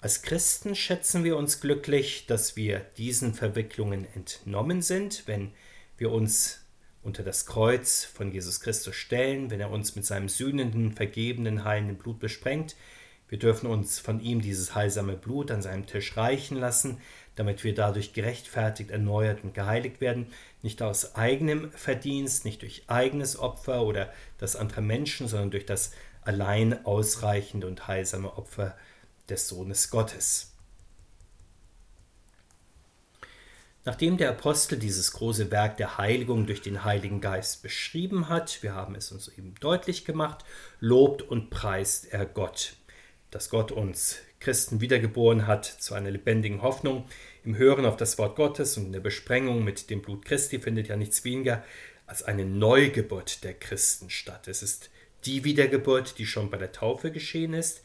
Als 0.00 0.22
Christen 0.22 0.74
schätzen 0.74 1.22
wir 1.22 1.36
uns 1.36 1.60
glücklich, 1.60 2.26
dass 2.26 2.56
wir 2.56 2.80
diesen 2.96 3.34
Verwicklungen 3.34 4.06
entnommen 4.14 4.82
sind, 4.82 5.24
wenn 5.26 5.52
wir 5.96 6.10
uns 6.10 6.60
unter 7.02 7.22
das 7.22 7.46
Kreuz 7.46 8.04
von 8.04 8.32
Jesus 8.32 8.60
Christus 8.60 8.94
stellen, 8.94 9.50
wenn 9.50 9.60
er 9.60 9.70
uns 9.70 9.96
mit 9.96 10.04
seinem 10.04 10.28
sühnenden, 10.28 10.92
vergebenen, 10.92 11.64
heilenden 11.64 11.98
Blut 11.98 12.20
besprengt. 12.20 12.76
Wir 13.28 13.38
dürfen 13.38 13.66
uns 13.66 13.98
von 13.98 14.20
ihm 14.20 14.40
dieses 14.40 14.74
heilsame 14.74 15.16
Blut 15.16 15.50
an 15.50 15.62
seinem 15.62 15.86
Tisch 15.86 16.16
reichen 16.16 16.58
lassen, 16.58 17.00
damit 17.34 17.64
wir 17.64 17.74
dadurch 17.74 18.12
gerechtfertigt, 18.12 18.90
erneuert 18.90 19.42
und 19.44 19.54
geheiligt 19.54 20.00
werden, 20.00 20.26
nicht 20.62 20.82
aus 20.82 21.14
eigenem 21.14 21.72
Verdienst, 21.72 22.44
nicht 22.44 22.62
durch 22.62 22.84
eigenes 22.88 23.38
Opfer 23.38 23.82
oder 23.82 24.12
das 24.38 24.56
anderer 24.56 24.82
Menschen, 24.82 25.28
sondern 25.28 25.50
durch 25.50 25.66
das 25.66 25.92
allein 26.22 26.84
ausreichende 26.84 27.66
und 27.66 27.88
heilsame 27.88 28.36
Opfer 28.36 28.76
des 29.28 29.48
Sohnes 29.48 29.90
Gottes. 29.90 30.52
Nachdem 33.84 34.16
der 34.16 34.30
Apostel 34.30 34.78
dieses 34.78 35.12
große 35.12 35.50
Werk 35.50 35.76
der 35.76 35.98
Heiligung 35.98 36.46
durch 36.46 36.62
den 36.62 36.84
Heiligen 36.84 37.20
Geist 37.20 37.62
beschrieben 37.62 38.28
hat, 38.28 38.62
wir 38.62 38.74
haben 38.74 38.94
es 38.94 39.10
uns 39.10 39.26
eben 39.26 39.56
deutlich 39.58 40.04
gemacht, 40.04 40.44
lobt 40.78 41.22
und 41.22 41.50
preist 41.50 42.12
er 42.12 42.24
Gott, 42.24 42.76
dass 43.32 43.50
Gott 43.50 43.72
uns 43.72 44.18
Christen 44.42 44.80
wiedergeboren 44.80 45.46
hat 45.46 45.64
zu 45.64 45.94
einer 45.94 46.10
lebendigen 46.10 46.62
Hoffnung. 46.62 47.06
Im 47.44 47.56
Hören 47.56 47.86
auf 47.86 47.96
das 47.96 48.18
Wort 48.18 48.34
Gottes 48.34 48.76
und 48.76 48.86
in 48.86 48.92
der 48.92 49.00
Besprengung 49.00 49.62
mit 49.62 49.88
dem 49.88 50.02
Blut 50.02 50.24
Christi 50.24 50.58
findet 50.58 50.88
ja 50.88 50.96
nichts 50.96 51.24
weniger 51.24 51.62
als 52.06 52.24
eine 52.24 52.44
Neugeburt 52.44 53.44
der 53.44 53.54
Christen 53.54 54.10
statt. 54.10 54.48
Es 54.48 54.62
ist 54.62 54.90
die 55.24 55.44
Wiedergeburt, 55.44 56.18
die 56.18 56.26
schon 56.26 56.50
bei 56.50 56.58
der 56.58 56.72
Taufe 56.72 57.12
geschehen 57.12 57.54
ist, 57.54 57.82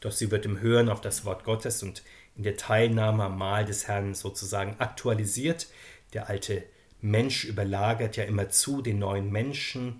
doch 0.00 0.10
sie 0.10 0.32
wird 0.32 0.44
im 0.46 0.60
Hören 0.60 0.88
auf 0.88 1.00
das 1.00 1.24
Wort 1.24 1.44
Gottes 1.44 1.82
und 1.82 2.02
in 2.36 2.42
der 2.42 2.56
Teilnahme 2.56 3.24
am 3.24 3.38
Mahl 3.38 3.64
des 3.64 3.86
Herrn 3.86 4.14
sozusagen 4.14 4.76
aktualisiert. 4.78 5.68
Der 6.12 6.28
alte 6.28 6.64
Mensch 7.00 7.44
überlagert 7.44 8.16
ja 8.16 8.24
immer 8.24 8.48
zu 8.48 8.82
den 8.82 8.98
neuen 8.98 9.30
Menschen 9.30 9.98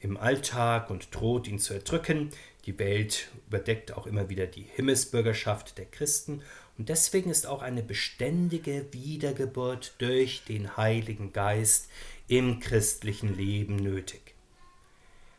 im 0.00 0.16
Alltag 0.16 0.90
und 0.90 1.14
droht 1.14 1.46
ihn 1.46 1.60
zu 1.60 1.74
erdrücken. 1.74 2.30
Die 2.66 2.78
Welt 2.78 3.28
überdeckt 3.48 3.92
auch 3.92 4.06
immer 4.06 4.28
wieder 4.28 4.46
die 4.46 4.62
Himmelsbürgerschaft 4.62 5.78
der 5.78 5.86
Christen 5.86 6.42
und 6.78 6.88
deswegen 6.88 7.30
ist 7.30 7.46
auch 7.46 7.62
eine 7.62 7.82
beständige 7.82 8.86
Wiedergeburt 8.92 9.94
durch 9.98 10.42
den 10.46 10.76
Heiligen 10.76 11.32
Geist 11.32 11.88
im 12.28 12.60
christlichen 12.60 13.36
Leben 13.36 13.76
nötig. 13.76 14.34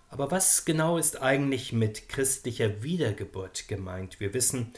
Aber 0.09 0.29
was 0.29 0.65
genau 0.65 0.97
ist 0.97 1.21
eigentlich 1.21 1.73
mit 1.73 2.07
christlicher 2.07 2.83
Wiedergeburt 2.83 3.67
gemeint? 3.67 4.19
Wir 4.19 4.33
wissen, 4.33 4.71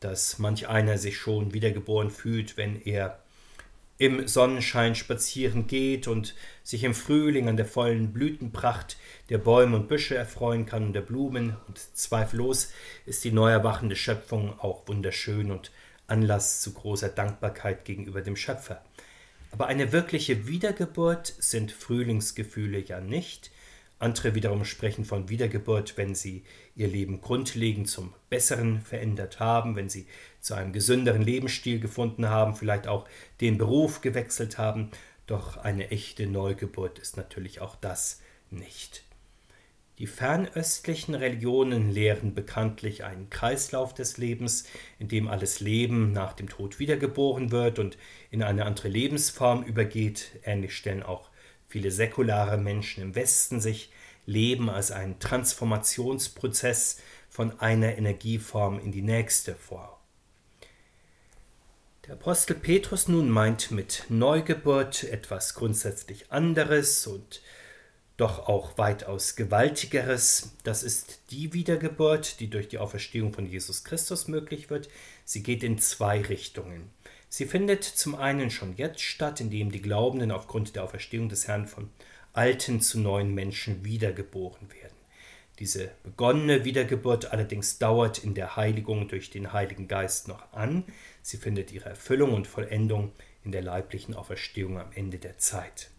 dass 0.00 0.38
manch 0.38 0.66
einer 0.66 0.98
sich 0.98 1.16
schon 1.16 1.54
wiedergeboren 1.54 2.10
fühlt, 2.10 2.56
wenn 2.56 2.80
er 2.82 3.22
im 4.00 4.26
Sonnenschein 4.26 4.94
spazieren 4.94 5.66
geht 5.66 6.08
und 6.08 6.34
sich 6.62 6.84
im 6.84 6.94
Frühling 6.94 7.50
an 7.50 7.58
der 7.58 7.66
vollen 7.66 8.14
Blütenpracht 8.14 8.96
der 9.28 9.36
Bäume 9.36 9.76
und 9.76 9.88
Büsche 9.88 10.16
erfreuen 10.16 10.64
kann 10.64 10.86
und 10.86 10.94
der 10.94 11.02
Blumen. 11.02 11.58
Und 11.68 11.78
zweifellos 11.78 12.72
ist 13.04 13.22
die 13.24 13.30
neu 13.30 13.50
erwachende 13.50 13.96
Schöpfung 13.96 14.58
auch 14.58 14.88
wunderschön 14.88 15.50
und 15.50 15.70
Anlass 16.06 16.62
zu 16.62 16.72
großer 16.72 17.10
Dankbarkeit 17.10 17.84
gegenüber 17.84 18.22
dem 18.22 18.36
Schöpfer. 18.36 18.82
Aber 19.50 19.66
eine 19.66 19.92
wirkliche 19.92 20.46
Wiedergeburt 20.46 21.34
sind 21.38 21.70
Frühlingsgefühle 21.70 22.78
ja 22.78 23.02
nicht. 23.02 23.50
Andere 24.00 24.34
wiederum 24.34 24.64
sprechen 24.64 25.04
von 25.04 25.28
Wiedergeburt, 25.28 25.98
wenn 25.98 26.14
sie 26.14 26.42
ihr 26.74 26.88
Leben 26.88 27.20
grundlegend 27.20 27.86
zum 27.88 28.14
Besseren 28.30 28.80
verändert 28.80 29.40
haben, 29.40 29.76
wenn 29.76 29.90
sie 29.90 30.06
zu 30.40 30.54
einem 30.54 30.72
gesünderen 30.72 31.20
Lebensstil 31.20 31.80
gefunden 31.80 32.28
haben, 32.28 32.56
vielleicht 32.56 32.88
auch 32.88 33.06
den 33.42 33.58
Beruf 33.58 34.00
gewechselt 34.00 34.56
haben. 34.56 34.90
Doch 35.26 35.58
eine 35.58 35.90
echte 35.90 36.26
Neugeburt 36.26 36.98
ist 36.98 37.18
natürlich 37.18 37.60
auch 37.60 37.76
das 37.76 38.22
nicht. 38.50 39.04
Die 39.98 40.06
fernöstlichen 40.06 41.14
Religionen 41.14 41.90
lehren 41.90 42.34
bekanntlich 42.34 43.04
einen 43.04 43.28
Kreislauf 43.28 43.92
des 43.92 44.16
Lebens, 44.16 44.64
in 44.98 45.08
dem 45.08 45.28
alles 45.28 45.60
Leben 45.60 46.14
nach 46.14 46.32
dem 46.32 46.48
Tod 46.48 46.78
wiedergeboren 46.78 47.52
wird 47.52 47.78
und 47.78 47.98
in 48.30 48.42
eine 48.42 48.64
andere 48.64 48.88
Lebensform 48.88 49.62
übergeht. 49.62 50.38
Ähnlich 50.42 50.74
stellen 50.74 51.02
auch 51.02 51.29
viele 51.70 51.92
säkulare 51.92 52.58
Menschen 52.58 53.02
im 53.02 53.14
Westen 53.14 53.60
sich 53.60 53.90
Leben 54.26 54.68
als 54.68 54.90
einen 54.90 55.18
Transformationsprozess 55.20 56.98
von 57.30 57.58
einer 57.60 57.96
Energieform 57.96 58.80
in 58.80 58.92
die 58.92 59.02
nächste 59.02 59.54
vor. 59.54 60.00
Der 62.06 62.14
Apostel 62.14 62.54
Petrus 62.54 63.06
nun 63.06 63.30
meint 63.30 63.70
mit 63.70 64.06
Neugeburt 64.08 65.04
etwas 65.04 65.54
grundsätzlich 65.54 66.32
anderes 66.32 67.06
und 67.06 67.40
doch 68.16 68.48
auch 68.48 68.76
weitaus 68.76 69.36
gewaltigeres. 69.36 70.56
Das 70.64 70.82
ist 70.82 71.20
die 71.30 71.52
Wiedergeburt, 71.52 72.40
die 72.40 72.50
durch 72.50 72.68
die 72.68 72.78
Auferstehung 72.78 73.32
von 73.32 73.46
Jesus 73.46 73.84
Christus 73.84 74.26
möglich 74.26 74.70
wird. 74.70 74.88
Sie 75.24 75.42
geht 75.42 75.62
in 75.62 75.78
zwei 75.78 76.20
Richtungen. 76.20 76.90
Sie 77.32 77.46
findet 77.46 77.84
zum 77.84 78.16
einen 78.16 78.50
schon 78.50 78.76
jetzt 78.76 79.02
statt, 79.02 79.40
indem 79.40 79.70
die 79.70 79.80
Glaubenden 79.80 80.32
aufgrund 80.32 80.74
der 80.74 80.82
Auferstehung 80.82 81.28
des 81.28 81.46
Herrn 81.46 81.68
von 81.68 81.88
alten 82.32 82.80
zu 82.80 82.98
neuen 82.98 83.32
Menschen 83.32 83.84
wiedergeboren 83.84 84.68
werden. 84.72 84.96
Diese 85.60 85.92
begonnene 86.02 86.64
Wiedergeburt 86.64 87.32
allerdings 87.32 87.78
dauert 87.78 88.24
in 88.24 88.34
der 88.34 88.56
Heiligung 88.56 89.06
durch 89.06 89.30
den 89.30 89.52
Heiligen 89.52 89.86
Geist 89.86 90.26
noch 90.26 90.52
an. 90.52 90.82
Sie 91.22 91.36
findet 91.36 91.70
ihre 91.70 91.90
Erfüllung 91.90 92.34
und 92.34 92.48
Vollendung 92.48 93.12
in 93.44 93.52
der 93.52 93.62
leiblichen 93.62 94.14
Auferstehung 94.14 94.80
am 94.80 94.90
Ende 94.92 95.18
der 95.18 95.38
Zeit. 95.38 95.90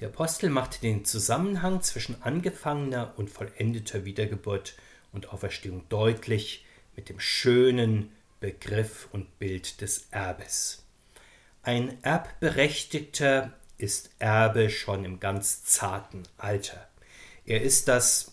Der 0.00 0.08
Apostel 0.08 0.50
macht 0.50 0.82
den 0.82 1.06
Zusammenhang 1.06 1.80
zwischen 1.80 2.20
angefangener 2.20 3.14
und 3.16 3.30
vollendeter 3.30 4.04
Wiedergeburt 4.04 4.74
und 5.12 5.32
Auferstehung 5.32 5.88
deutlich 5.88 6.66
mit 6.94 7.08
dem 7.08 7.20
schönen 7.20 8.12
Begriff 8.42 9.08
und 9.12 9.38
Bild 9.38 9.80
des 9.80 10.08
Erbes. 10.10 10.84
Ein 11.62 12.02
Erbberechtigter 12.02 13.52
ist 13.78 14.10
Erbe 14.18 14.68
schon 14.68 15.04
im 15.04 15.20
ganz 15.20 15.62
zarten 15.64 16.24
Alter. 16.38 16.88
Er 17.46 17.62
ist 17.62 17.86
das, 17.86 18.32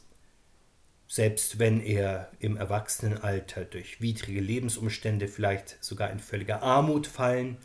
selbst 1.08 1.60
wenn 1.60 1.80
er 1.80 2.32
im 2.40 2.58
Erwachsenenalter 2.58 3.66
durch 3.66 4.02
widrige 4.02 4.42
Lebensumstände 4.42 5.28
vielleicht 5.28 5.78
sogar 5.80 6.10
in 6.10 6.20
völlige 6.20 6.64
Armut 6.64 7.06
fallen 7.06 7.58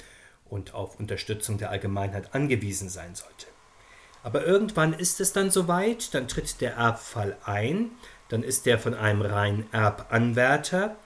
und 0.45 0.75
auf 0.75 1.01
Unterstützung 1.01 1.57
der 1.57 1.71
Allgemeinheit 1.71 2.35
angewiesen 2.35 2.91
sein 2.91 3.15
sollte. 3.15 3.47
Aber 4.23 4.45
irgendwann 4.45 4.93
ist 4.93 5.19
es 5.21 5.33
dann 5.33 5.51
soweit, 5.51 6.13
dann 6.13 6.29
tritt 6.29 6.61
der 6.61 6.75
Erbfall 6.75 7.39
ein, 7.47 7.93
dann 8.29 8.43
ist 8.43 8.67
er 8.67 8.79
von 8.79 8.93
einem 8.93 9.23
reinen 9.23 9.73
Erbanwärter 9.73 10.97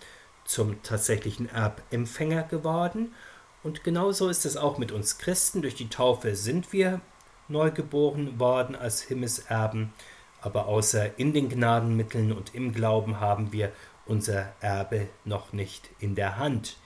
zum 0.48 0.82
tatsächlichen 0.82 1.48
Erbempfänger 1.48 2.42
geworden. 2.42 3.14
Und 3.62 3.84
genauso 3.84 4.28
ist 4.28 4.46
es 4.46 4.56
auch 4.56 4.78
mit 4.78 4.90
uns 4.90 5.18
Christen. 5.18 5.62
Durch 5.62 5.74
die 5.74 5.88
Taufe 5.88 6.34
sind 6.34 6.72
wir 6.72 7.00
neugeboren 7.48 8.40
worden 8.40 8.74
als 8.74 9.02
Himmelserben, 9.02 9.92
aber 10.40 10.66
außer 10.66 11.18
in 11.18 11.32
den 11.32 11.48
Gnadenmitteln 11.48 12.32
und 12.32 12.54
im 12.54 12.72
Glauben 12.72 13.20
haben 13.20 13.52
wir 13.52 13.72
unser 14.06 14.52
Erbe 14.60 15.08
noch 15.24 15.52
nicht 15.52 15.90
in 16.00 16.14
der 16.14 16.38
Hand. 16.38 16.78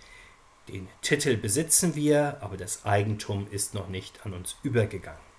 Den 0.68 0.88
Titel 1.00 1.36
besitzen 1.36 1.94
wir, 1.94 2.38
aber 2.40 2.56
das 2.56 2.84
Eigentum 2.84 3.46
ist 3.50 3.74
noch 3.74 3.88
nicht 3.88 4.24
an 4.26 4.32
uns 4.32 4.56
übergegangen. 4.62 5.31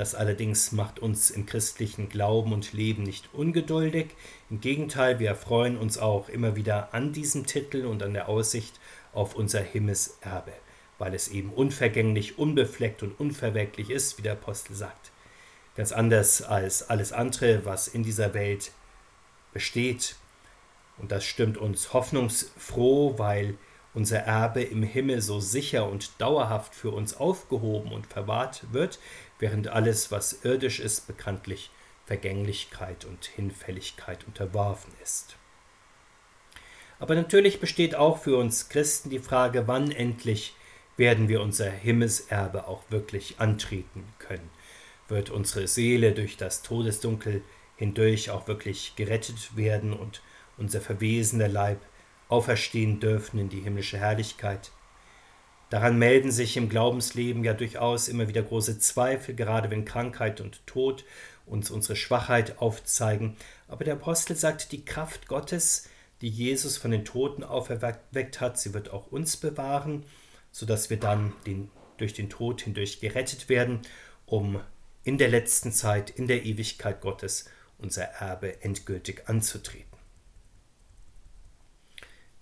Das 0.00 0.14
allerdings 0.14 0.72
macht 0.72 0.98
uns 0.98 1.28
im 1.28 1.44
christlichen 1.44 2.08
Glauben 2.08 2.54
und 2.54 2.72
Leben 2.72 3.02
nicht 3.02 3.28
ungeduldig. 3.34 4.06
Im 4.48 4.62
Gegenteil, 4.62 5.18
wir 5.18 5.34
freuen 5.34 5.76
uns 5.76 5.98
auch 5.98 6.30
immer 6.30 6.56
wieder 6.56 6.94
an 6.94 7.12
diesem 7.12 7.44
Titel 7.44 7.84
und 7.84 8.02
an 8.02 8.14
der 8.14 8.26
Aussicht 8.26 8.80
auf 9.12 9.34
unser 9.34 9.60
Himmelserbe, 9.60 10.54
weil 10.96 11.12
es 11.12 11.28
eben 11.28 11.52
unvergänglich, 11.52 12.38
unbefleckt 12.38 13.02
und 13.02 13.20
unverwelklich 13.20 13.90
ist, 13.90 14.16
wie 14.16 14.22
der 14.22 14.32
Apostel 14.32 14.74
sagt. 14.74 15.10
Ganz 15.76 15.92
anders 15.92 16.40
als 16.40 16.88
alles 16.88 17.12
andere, 17.12 17.66
was 17.66 17.86
in 17.86 18.02
dieser 18.02 18.32
Welt 18.32 18.72
besteht. 19.52 20.16
Und 20.96 21.12
das 21.12 21.26
stimmt 21.26 21.58
uns 21.58 21.92
hoffnungsfroh, 21.92 23.18
weil 23.18 23.58
unser 23.92 24.20
Erbe 24.20 24.62
im 24.62 24.82
Himmel 24.82 25.20
so 25.20 25.40
sicher 25.40 25.88
und 25.88 26.12
dauerhaft 26.20 26.74
für 26.74 26.90
uns 26.90 27.14
aufgehoben 27.14 27.92
und 27.92 28.06
verwahrt 28.06 28.62
wird, 28.72 28.98
während 29.40 29.68
alles, 29.68 30.10
was 30.10 30.44
irdisch 30.44 30.78
ist, 30.80 31.06
bekanntlich 31.06 31.70
Vergänglichkeit 32.06 33.04
und 33.04 33.24
Hinfälligkeit 33.24 34.26
unterworfen 34.26 34.92
ist. 35.02 35.36
Aber 36.98 37.14
natürlich 37.14 37.60
besteht 37.60 37.94
auch 37.94 38.18
für 38.18 38.36
uns 38.36 38.68
Christen 38.68 39.10
die 39.10 39.18
Frage, 39.18 39.66
wann 39.66 39.90
endlich 39.90 40.54
werden 40.96 41.28
wir 41.28 41.40
unser 41.40 41.70
Himmelserbe 41.70 42.68
auch 42.68 42.82
wirklich 42.90 43.40
antreten 43.40 44.04
können. 44.18 44.50
Wird 45.08 45.30
unsere 45.30 45.66
Seele 45.66 46.12
durch 46.12 46.36
das 46.36 46.62
Todesdunkel 46.62 47.42
hindurch 47.76 48.30
auch 48.30 48.46
wirklich 48.46 48.94
gerettet 48.96 49.56
werden 49.56 49.94
und 49.94 50.20
unser 50.58 50.82
verwesener 50.82 51.48
Leib 51.48 51.80
auferstehen 52.28 53.00
dürfen 53.00 53.38
in 53.38 53.48
die 53.48 53.60
himmlische 53.60 53.96
Herrlichkeit. 53.98 54.70
Daran 55.70 55.98
melden 55.98 56.32
sich 56.32 56.56
im 56.56 56.68
Glaubensleben 56.68 57.44
ja 57.44 57.54
durchaus 57.54 58.08
immer 58.08 58.26
wieder 58.26 58.42
große 58.42 58.80
Zweifel, 58.80 59.36
gerade 59.36 59.70
wenn 59.70 59.84
Krankheit 59.84 60.40
und 60.40 60.66
Tod 60.66 61.04
uns 61.46 61.70
unsere 61.70 61.94
Schwachheit 61.94 62.58
aufzeigen. 62.58 63.36
Aber 63.68 63.84
der 63.84 63.94
Apostel 63.94 64.34
sagt, 64.34 64.72
die 64.72 64.84
Kraft 64.84 65.28
Gottes, 65.28 65.88
die 66.22 66.28
Jesus 66.28 66.76
von 66.76 66.90
den 66.90 67.04
Toten 67.04 67.44
auferweckt 67.44 68.40
hat, 68.40 68.58
sie 68.58 68.74
wird 68.74 68.90
auch 68.90 69.12
uns 69.12 69.36
bewahren, 69.36 70.04
sodass 70.50 70.90
wir 70.90 70.98
dann 70.98 71.32
den, 71.46 71.70
durch 71.98 72.14
den 72.14 72.28
Tod 72.28 72.62
hindurch 72.62 72.98
gerettet 72.98 73.48
werden, 73.48 73.80
um 74.26 74.60
in 75.04 75.18
der 75.18 75.28
letzten 75.28 75.72
Zeit, 75.72 76.10
in 76.10 76.26
der 76.26 76.44
Ewigkeit 76.44 77.00
Gottes, 77.00 77.48
unser 77.78 78.02
Erbe 78.02 78.62
endgültig 78.62 79.28
anzutreten. 79.28 79.89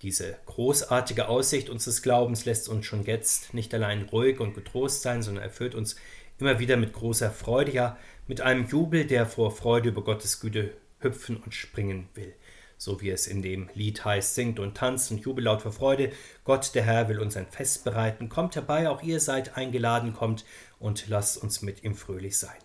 Diese 0.01 0.37
großartige 0.45 1.27
Aussicht 1.27 1.69
unseres 1.69 2.01
Glaubens 2.01 2.45
lässt 2.45 2.69
uns 2.69 2.85
schon 2.85 3.03
jetzt 3.03 3.53
nicht 3.53 3.73
allein 3.73 4.03
ruhig 4.03 4.39
und 4.39 4.53
getrost 4.53 5.01
sein, 5.01 5.21
sondern 5.21 5.43
erfüllt 5.43 5.75
uns 5.75 5.97
immer 6.39 6.59
wieder 6.59 6.77
mit 6.77 6.93
großer 6.93 7.31
Freude, 7.31 7.73
ja 7.73 7.97
mit 8.27 8.41
einem 8.41 8.67
Jubel, 8.67 9.05
der 9.05 9.25
vor 9.25 9.51
Freude 9.51 9.89
über 9.89 10.03
Gottes 10.03 10.39
Güte 10.39 10.73
hüpfen 10.99 11.37
und 11.37 11.53
springen 11.53 12.07
will. 12.13 12.33
So 12.77 13.01
wie 13.01 13.09
es 13.09 13.27
in 13.27 13.41
dem 13.41 13.69
Lied 13.73 14.05
heißt, 14.05 14.35
singt 14.35 14.59
und 14.59 14.77
tanzt 14.77 15.11
und 15.11 15.19
jubellaut 15.19 15.63
vor 15.63 15.73
Freude. 15.73 16.13
Gott, 16.45 16.73
der 16.75 16.83
Herr, 16.83 17.09
will 17.09 17.19
uns 17.19 17.35
ein 17.35 17.47
Fest 17.47 17.83
bereiten. 17.83 18.29
Kommt 18.29 18.55
herbei, 18.55 18.87
auch 18.87 19.01
ihr 19.01 19.19
seid 19.19 19.57
eingeladen, 19.57 20.13
kommt 20.13 20.45
und 20.79 21.09
lasst 21.09 21.41
uns 21.43 21.61
mit 21.61 21.83
ihm 21.83 21.95
fröhlich 21.95 22.37
sein. 22.37 22.55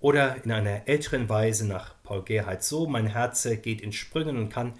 Oder 0.00 0.42
in 0.42 0.50
einer 0.50 0.88
älteren 0.88 1.28
Weise 1.28 1.66
nach 1.66 1.94
Paul 2.02 2.24
Gerhardt 2.24 2.64
so, 2.64 2.86
mein 2.86 3.06
Herze 3.06 3.58
geht 3.58 3.80
in 3.80 3.92
Sprüngen 3.92 4.38
und 4.38 4.48
kann 4.48 4.74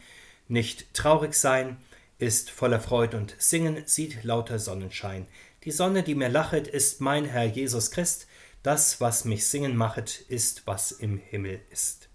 nicht 0.48 0.92
traurig 0.94 1.34
sein, 1.34 1.76
ist 2.18 2.50
voller 2.50 2.80
Freud 2.80 3.16
und 3.16 3.36
Singen, 3.38 3.82
sieht 3.86 4.24
lauter 4.24 4.58
Sonnenschein. 4.58 5.26
Die 5.64 5.70
Sonne, 5.70 6.02
die 6.02 6.14
mir 6.14 6.28
lachet, 6.28 6.66
ist 6.66 7.00
mein 7.00 7.24
Herr 7.24 7.44
Jesus 7.44 7.90
Christ, 7.90 8.26
das, 8.62 9.00
was 9.00 9.24
mich 9.24 9.46
singen 9.46 9.76
machet, 9.76 10.24
ist, 10.28 10.66
was 10.66 10.92
im 10.92 11.18
Himmel 11.18 11.60
ist. 11.70 12.08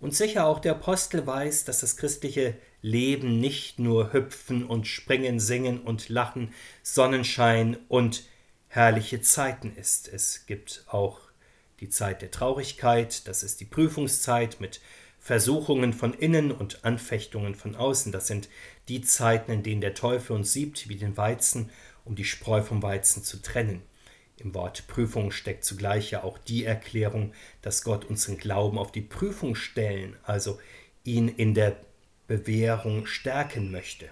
Und 0.00 0.14
sicher 0.14 0.46
auch 0.46 0.60
der 0.60 0.72
Apostel 0.72 1.26
weiß, 1.26 1.64
dass 1.64 1.80
das 1.80 1.96
christliche 1.96 2.56
Leben 2.82 3.38
nicht 3.38 3.78
nur 3.78 4.12
Hüpfen 4.12 4.64
und 4.64 4.86
Springen, 4.86 5.38
Singen 5.38 5.80
und 5.82 6.08
Lachen, 6.08 6.54
Sonnenschein 6.82 7.76
und 7.88 8.24
herrliche 8.68 9.20
Zeiten 9.20 9.76
ist. 9.76 10.08
Es 10.08 10.46
gibt 10.46 10.84
auch 10.86 11.20
die 11.80 11.90
Zeit 11.90 12.22
der 12.22 12.30
Traurigkeit, 12.30 13.26
das 13.28 13.42
ist 13.42 13.60
die 13.60 13.66
Prüfungszeit 13.66 14.60
mit 14.60 14.80
Versuchungen 15.20 15.92
von 15.92 16.14
innen 16.14 16.50
und 16.50 16.84
Anfechtungen 16.84 17.54
von 17.54 17.76
außen. 17.76 18.10
Das 18.10 18.26
sind 18.26 18.48
die 18.88 19.02
Zeiten, 19.02 19.52
in 19.52 19.62
denen 19.62 19.82
der 19.82 19.94
Teufel 19.94 20.34
uns 20.34 20.52
siebt 20.52 20.88
wie 20.88 20.96
den 20.96 21.16
Weizen, 21.16 21.70
um 22.04 22.16
die 22.16 22.24
Spreu 22.24 22.62
vom 22.62 22.82
Weizen 22.82 23.22
zu 23.22 23.40
trennen. 23.40 23.82
Im 24.38 24.54
Wort 24.54 24.86
Prüfung 24.88 25.30
steckt 25.30 25.64
zugleich 25.64 26.10
ja 26.10 26.24
auch 26.24 26.38
die 26.38 26.64
Erklärung, 26.64 27.34
dass 27.60 27.84
Gott 27.84 28.06
unseren 28.06 28.38
Glauben 28.38 28.78
auf 28.78 28.90
die 28.90 29.02
Prüfung 29.02 29.54
stellen, 29.54 30.16
also 30.22 30.58
ihn 31.04 31.28
in 31.28 31.54
der 31.54 31.76
Bewährung 32.26 33.06
stärken 33.06 33.70
möchte. 33.70 34.08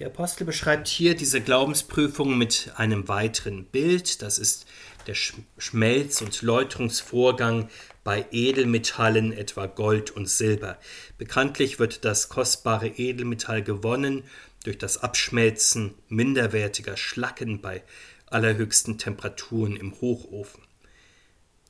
Der 0.00 0.08
Apostel 0.08 0.44
beschreibt 0.44 0.88
hier 0.88 1.14
diese 1.14 1.40
Glaubensprüfung 1.40 2.36
mit 2.36 2.72
einem 2.76 3.06
weiteren 3.06 3.66
Bild. 3.66 4.22
Das 4.22 4.38
ist 4.38 4.66
der 5.06 5.14
Schmelz- 5.14 6.22
und 6.22 6.42
Läuterungsvorgang 6.42 7.68
bei 8.04 8.26
Edelmetallen, 8.30 9.32
etwa 9.32 9.66
Gold 9.66 10.10
und 10.10 10.28
Silber. 10.28 10.78
Bekanntlich 11.18 11.78
wird 11.78 12.04
das 12.04 12.28
kostbare 12.28 12.88
Edelmetall 12.88 13.62
gewonnen 13.62 14.24
durch 14.64 14.78
das 14.78 15.02
Abschmelzen 15.02 15.94
minderwertiger 16.08 16.96
Schlacken 16.96 17.60
bei 17.60 17.82
allerhöchsten 18.26 18.98
Temperaturen 18.98 19.76
im 19.76 20.00
Hochofen. 20.00 20.62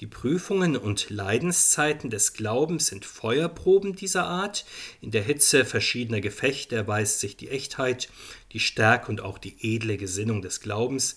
Die 0.01 0.09
Prüfungen 0.09 0.77
und 0.77 1.11
Leidenszeiten 1.11 2.11
des 2.11 2.33
Glaubens 2.33 2.89
sind 2.89 3.05
Feuerproben 3.05 3.95
dieser 3.95 4.25
Art. 4.25 4.65
In 5.01 5.13
der 5.13 5.23
Hitze 5.23 5.65
verschiedener 5.65 6.21
Gefechte 6.21 6.75
erweist 6.75 7.21
sich 7.21 7.37
die 7.37 7.49
Echtheit, 7.49 8.09
die 8.53 8.59
Stärke 8.59 9.13
und 9.13 9.21
auch 9.21 9.39
die 9.39 9.55
edle 9.61 9.97
Gesinnung 9.97 10.43
des 10.43 10.61
Glaubens. 10.61 11.17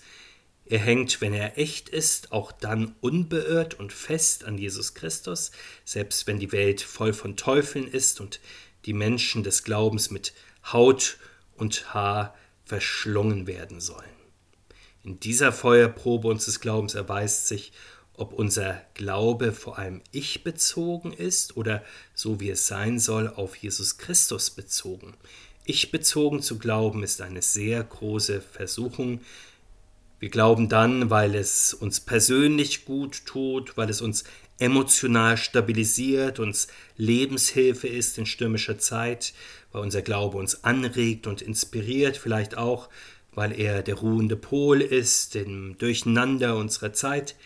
Er 0.68 0.80
hängt, 0.80 1.20
wenn 1.20 1.32
er 1.32 1.58
echt 1.58 1.88
ist, 1.88 2.32
auch 2.32 2.50
dann 2.50 2.96
unbeirrt 3.00 3.74
und 3.74 3.92
fest 3.92 4.44
an 4.44 4.58
Jesus 4.58 4.94
Christus, 4.94 5.52
selbst 5.84 6.26
wenn 6.26 6.40
die 6.40 6.50
Welt 6.50 6.80
voll 6.80 7.12
von 7.12 7.36
Teufeln 7.36 7.86
ist 7.86 8.20
und 8.20 8.40
die 8.84 8.92
Menschen 8.92 9.44
des 9.44 9.62
Glaubens 9.62 10.10
mit 10.10 10.34
Haut 10.72 11.18
und 11.56 11.94
Haar 11.94 12.34
verschlungen 12.64 13.46
werden 13.46 13.80
sollen. 13.80 14.04
In 15.04 15.20
dieser 15.20 15.52
Feuerprobe 15.52 16.26
unseres 16.26 16.58
Glaubens 16.58 16.94
erweist 16.94 17.46
sich, 17.46 17.72
ob 18.14 18.32
unser 18.32 18.82
Glaube 18.94 19.52
vor 19.52 19.78
allem 19.78 20.02
ich 20.10 20.42
bezogen 20.42 21.12
ist 21.12 21.56
oder 21.56 21.84
so 22.14 22.40
wie 22.40 22.50
es 22.50 22.66
sein 22.66 22.98
soll, 22.98 23.28
auf 23.28 23.54
Jesus 23.54 23.98
Christus 23.98 24.50
bezogen. 24.50 25.14
Ich 25.64 25.90
bezogen 25.90 26.42
zu 26.42 26.58
glauben 26.58 27.02
ist 27.02 27.20
eine 27.20 27.42
sehr 27.42 27.82
große 27.84 28.40
Versuchung. 28.40 29.20
Wir 30.18 30.30
glauben 30.30 30.68
dann, 30.68 31.10
weil 31.10 31.34
es 31.34 31.74
uns 31.74 32.00
persönlich 32.00 32.84
gut 32.84 33.26
tut, 33.26 33.76
weil 33.76 33.90
es 33.90 34.00
uns 34.00 34.24
emotional 34.58 35.36
stabilisiert, 35.36 36.38
uns 36.38 36.68
Lebenshilfe 36.96 37.88
ist 37.88 38.16
in 38.16 38.24
stürmischer 38.24 38.78
Zeit, 38.78 39.34
weil 39.72 39.82
unser 39.82 40.00
Glaube 40.00 40.38
uns 40.38 40.64
anregt 40.64 41.26
und 41.26 41.42
inspiriert, 41.42 42.16
vielleicht 42.16 42.56
auch, 42.56 42.88
weil 43.34 43.52
er 43.58 43.82
der 43.82 43.96
ruhende 43.96 44.36
Pol 44.36 44.80
ist 44.80 45.36
im 45.36 45.76
Durcheinander 45.76 46.56
unserer 46.56 46.94
Zeit. 46.94 47.36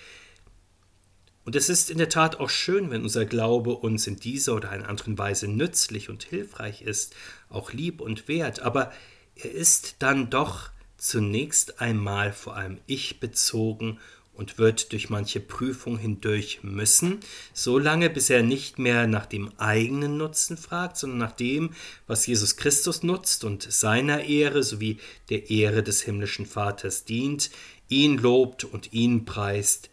Und 1.45 1.57
es 1.57 1.69
ist 1.69 1.91
in 1.91 1.99
der 1.99 2.09
Tat 2.09 2.39
auch 2.39 2.51
schön, 2.51 2.93
wenn 2.93 3.03
unser 3.03 3.25
Glaube 3.25 3.75
uns 3.75 4.07
in 4.07 4.17
dieser 4.17 4.55
oder 4.55 4.71
einer 4.71 4.89
anderen 4.89 5.19
Weise 5.19 5.49
nützlich 5.49 6.09
und 6.09 6.23
hilfreich 6.23 6.83
ist, 6.83 7.17
auch 7.49 7.73
lieb 7.73 8.01
und 8.01 8.29
wert, 8.29 8.61
aber 8.61 8.93
er 9.35 9.51
ist 9.51 9.97
dann 9.99 10.31
doch 10.31 10.71
zunächst 11.01 11.81
einmal 11.81 12.33
vor 12.33 12.57
allem 12.57 12.79
ich 12.87 13.21
bezogen 13.21 13.99
und 14.35 14.59
wird 14.59 14.93
durch 14.93 15.11
manche 15.11 15.41
Prüfung 15.41 15.99
hindurch 15.99 16.61
müssen, 16.63 17.21
solange 17.53 18.09
bis 18.09 18.31
er 18.31 18.43
nicht 18.43 18.79
mehr 18.79 19.07
nach 19.07 19.27
dem 19.27 19.51
eigenen 19.59 20.17
Nutzen 20.17 20.57
fragt, 20.57 20.97
sondern 20.97 21.19
nach 21.19 21.33
dem, 21.33 21.75
was 22.07 22.27
Jesus 22.27 22.57
Christus 22.57 23.03
nutzt 23.03 23.45
und 23.45 23.71
seiner 23.71 24.25
Ehre 24.25 24.63
sowie 24.63 24.99
der 25.29 25.51
Ehre 25.51 25.83
des 25.83 26.03
himmlischen 26.03 26.47
Vaters 26.47 27.05
dient, 27.05 27.51
ihn 27.89 28.19
lobt 28.19 28.65
und 28.65 28.93
ihn 28.93 29.25
preist. 29.25 29.91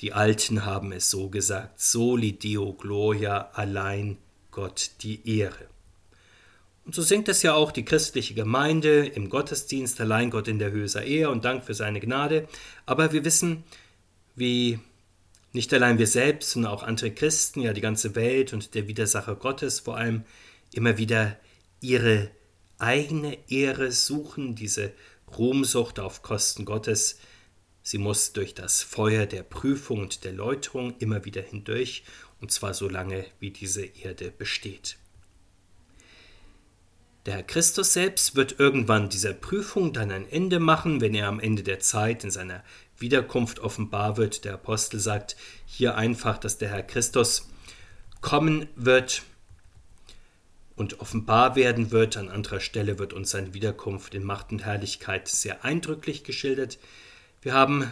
Die 0.00 0.12
Alten 0.12 0.64
haben 0.64 0.92
es 0.92 1.10
so 1.10 1.28
gesagt, 1.28 1.80
soli 1.80 2.32
Deo 2.32 2.72
Gloria, 2.72 3.50
allein 3.54 4.18
Gott 4.50 4.90
die 5.02 5.38
Ehre. 5.38 5.75
Und 6.86 6.94
so 6.94 7.02
singt 7.02 7.28
es 7.28 7.42
ja 7.42 7.52
auch 7.54 7.72
die 7.72 7.84
christliche 7.84 8.34
Gemeinde 8.34 9.06
im 9.06 9.28
Gottesdienst, 9.28 10.00
allein 10.00 10.30
Gott 10.30 10.46
in 10.46 10.60
der 10.60 10.70
Höhe 10.70 10.88
sei 10.88 11.04
Ehr 11.04 11.30
und 11.30 11.44
Dank 11.44 11.64
für 11.64 11.74
seine 11.74 11.98
Gnade. 11.98 12.46
Aber 12.86 13.12
wir 13.12 13.24
wissen, 13.24 13.64
wie 14.36 14.78
nicht 15.52 15.74
allein 15.74 15.98
wir 15.98 16.06
selbst, 16.06 16.52
sondern 16.52 16.70
auch 16.70 16.84
andere 16.84 17.10
Christen, 17.10 17.60
ja 17.60 17.72
die 17.72 17.80
ganze 17.80 18.14
Welt 18.14 18.52
und 18.52 18.74
der 18.76 18.86
Widersacher 18.86 19.34
Gottes 19.34 19.80
vor 19.80 19.96
allem 19.96 20.22
immer 20.72 20.96
wieder 20.96 21.36
ihre 21.80 22.30
eigene 22.78 23.36
Ehre 23.48 23.90
suchen, 23.90 24.54
diese 24.54 24.92
Ruhmsucht 25.36 25.98
auf 25.98 26.22
Kosten 26.22 26.64
Gottes. 26.64 27.18
Sie 27.82 27.98
muss 27.98 28.32
durch 28.32 28.54
das 28.54 28.82
Feuer 28.82 29.26
der 29.26 29.42
Prüfung 29.42 30.02
und 30.02 30.22
der 30.22 30.32
Läuterung 30.32 30.94
immer 31.00 31.24
wieder 31.24 31.42
hindurch, 31.42 32.04
und 32.40 32.52
zwar 32.52 32.74
so 32.74 32.88
lange, 32.88 33.24
wie 33.40 33.50
diese 33.50 33.84
Erde 33.84 34.30
besteht. 34.30 34.98
Der 37.26 37.34
Herr 37.34 37.42
Christus 37.42 37.92
selbst 37.92 38.36
wird 38.36 38.60
irgendwann 38.60 39.08
dieser 39.08 39.32
Prüfung 39.32 39.92
dann 39.92 40.12
ein 40.12 40.28
Ende 40.28 40.60
machen, 40.60 41.00
wenn 41.00 41.12
er 41.12 41.26
am 41.26 41.40
Ende 41.40 41.64
der 41.64 41.80
Zeit 41.80 42.22
in 42.22 42.30
seiner 42.30 42.62
Wiederkunft 42.98 43.58
offenbar 43.58 44.16
wird. 44.16 44.44
Der 44.44 44.54
Apostel 44.54 45.00
sagt 45.00 45.36
hier 45.66 45.96
einfach, 45.96 46.38
dass 46.38 46.58
der 46.58 46.68
Herr 46.68 46.84
Christus 46.84 47.48
kommen 48.20 48.68
wird 48.76 49.24
und 50.76 51.00
offenbar 51.00 51.56
werden 51.56 51.90
wird. 51.90 52.16
An 52.16 52.28
anderer 52.28 52.60
Stelle 52.60 53.00
wird 53.00 53.12
uns 53.12 53.30
seine 53.32 53.54
Wiederkunft 53.54 54.14
in 54.14 54.22
Macht 54.22 54.52
und 54.52 54.64
Herrlichkeit 54.64 55.26
sehr 55.26 55.64
eindrücklich 55.64 56.22
geschildert. 56.22 56.78
Wir 57.42 57.54
haben 57.54 57.90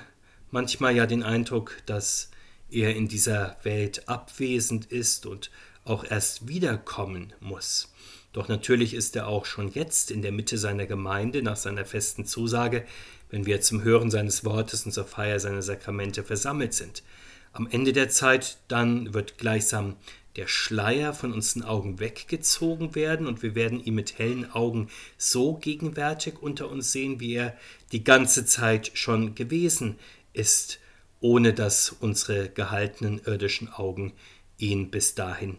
manchmal 0.52 0.94
ja 0.94 1.06
den 1.06 1.24
Eindruck, 1.24 1.82
dass 1.86 2.30
er 2.70 2.94
in 2.94 3.08
dieser 3.08 3.56
Welt 3.64 4.08
abwesend 4.08 4.86
ist 4.86 5.26
und 5.26 5.50
auch 5.84 6.04
erst 6.04 6.46
wiederkommen 6.46 7.32
muss. 7.40 7.93
Doch 8.34 8.48
natürlich 8.48 8.94
ist 8.94 9.14
er 9.14 9.28
auch 9.28 9.46
schon 9.46 9.68
jetzt 9.68 10.10
in 10.10 10.20
der 10.20 10.32
Mitte 10.32 10.58
seiner 10.58 10.86
Gemeinde 10.86 11.40
nach 11.40 11.56
seiner 11.56 11.84
festen 11.84 12.26
Zusage, 12.26 12.84
wenn 13.30 13.46
wir 13.46 13.60
zum 13.60 13.84
Hören 13.84 14.10
seines 14.10 14.44
Wortes 14.44 14.84
und 14.84 14.92
zur 14.92 15.04
Feier 15.04 15.38
seiner 15.38 15.62
Sakramente 15.62 16.24
versammelt 16.24 16.74
sind. 16.74 17.04
Am 17.52 17.68
Ende 17.70 17.92
der 17.92 18.08
Zeit 18.08 18.58
dann 18.66 19.14
wird 19.14 19.38
gleichsam 19.38 19.94
der 20.34 20.48
Schleier 20.48 21.14
von 21.14 21.32
unseren 21.32 21.62
Augen 21.62 22.00
weggezogen 22.00 22.96
werden 22.96 23.28
und 23.28 23.44
wir 23.44 23.54
werden 23.54 23.78
ihn 23.78 23.94
mit 23.94 24.18
hellen 24.18 24.50
Augen 24.50 24.88
so 25.16 25.54
gegenwärtig 25.54 26.42
unter 26.42 26.68
uns 26.68 26.90
sehen, 26.90 27.20
wie 27.20 27.34
er 27.34 27.56
die 27.92 28.02
ganze 28.02 28.44
Zeit 28.44 28.90
schon 28.94 29.36
gewesen 29.36 29.96
ist, 30.32 30.80
ohne 31.20 31.54
dass 31.54 31.90
unsere 32.00 32.48
gehaltenen 32.48 33.20
irdischen 33.24 33.72
Augen 33.72 34.12
ihn 34.58 34.90
bis 34.90 35.14
dahin 35.14 35.58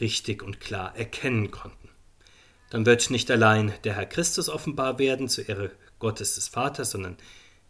richtig 0.00 0.44
und 0.44 0.60
klar 0.60 0.96
erkennen 0.96 1.50
konnten. 1.50 1.77
Dann 2.70 2.86
wird 2.86 3.10
nicht 3.10 3.30
allein 3.30 3.72
der 3.84 3.96
Herr 3.96 4.06
Christus 4.06 4.48
offenbar 4.48 4.98
werden 4.98 5.28
zur 5.28 5.48
Ehre 5.48 5.70
Gottes 5.98 6.34
des 6.34 6.48
Vaters, 6.48 6.90
sondern 6.90 7.16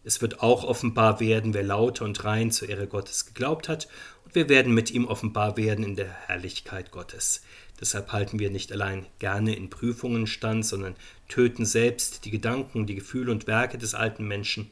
es 0.05 0.23
wird 0.23 0.41
auch 0.41 0.65
offenbar 0.65 1.21
werden, 1.21 1.55
wer 1.55 1.63
lauter 1.63 2.05
und 2.05 2.25
rein 2.25 2.51
zur 2.51 2.69
Ehre 2.69 2.87
Gottes 2.87 3.27
geglaubt 3.27 3.69
hat, 3.69 3.89
und 4.25 4.35
wir 4.35 4.49
werden 4.49 4.75
mit 4.75 4.91
ihm 4.91 5.07
offenbar 5.07 5.57
werden 5.57 5.85
in 5.85 5.97
der 5.97 6.11
Herrlichkeit 6.27 6.91
Gottes. 6.91 7.43
Deshalb 7.81 8.13
halten 8.13 8.39
wir 8.39 8.51
nicht 8.51 8.73
allein 8.73 9.07
gerne 9.19 9.55
in 9.55 9.71
Prüfungen 9.71 10.27
stand, 10.27 10.67
sondern 10.67 10.97
töten 11.29 11.65
selbst 11.65 12.25
die 12.25 12.31
Gedanken, 12.31 12.87
die 12.87 12.97
Gefühle 12.97 13.31
und 13.31 13.47
Werke 13.47 13.79
des 13.79 13.95
alten 13.95 14.27
Menschen, 14.27 14.69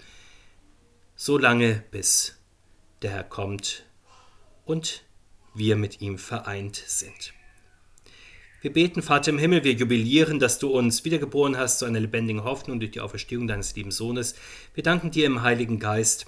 so 1.15 1.39
lange 1.39 1.85
bis 1.91 2.37
der 3.03 3.11
Herr 3.11 3.25
kommt 3.25 3.85
und 4.65 5.05
wir 5.55 5.77
mit 5.77 6.01
ihm 6.01 6.19
vereint 6.19 6.83
sind. 6.87 7.33
Wir 8.67 8.73
beten, 8.73 9.01
Vater 9.01 9.31
im 9.31 9.39
Himmel, 9.39 9.63
wir 9.63 9.75
jubilieren, 9.75 10.41
dass 10.41 10.59
du 10.59 10.77
uns 10.77 11.05
wiedergeboren 11.05 11.57
hast 11.57 11.79
zu 11.79 11.85
einer 11.85 12.01
lebendigen 12.01 12.43
Hoffnung 12.43 12.81
durch 12.81 12.91
die 12.91 13.01
Auferstehung 13.01 13.47
deines 13.47 13.77
lieben 13.77 13.93
Sohnes. 13.93 14.35
Wir 14.75 14.83
danken 14.83 15.13
dir 15.13 15.27
im 15.27 15.43
Heiligen 15.43 15.79
Geist, 15.79 16.27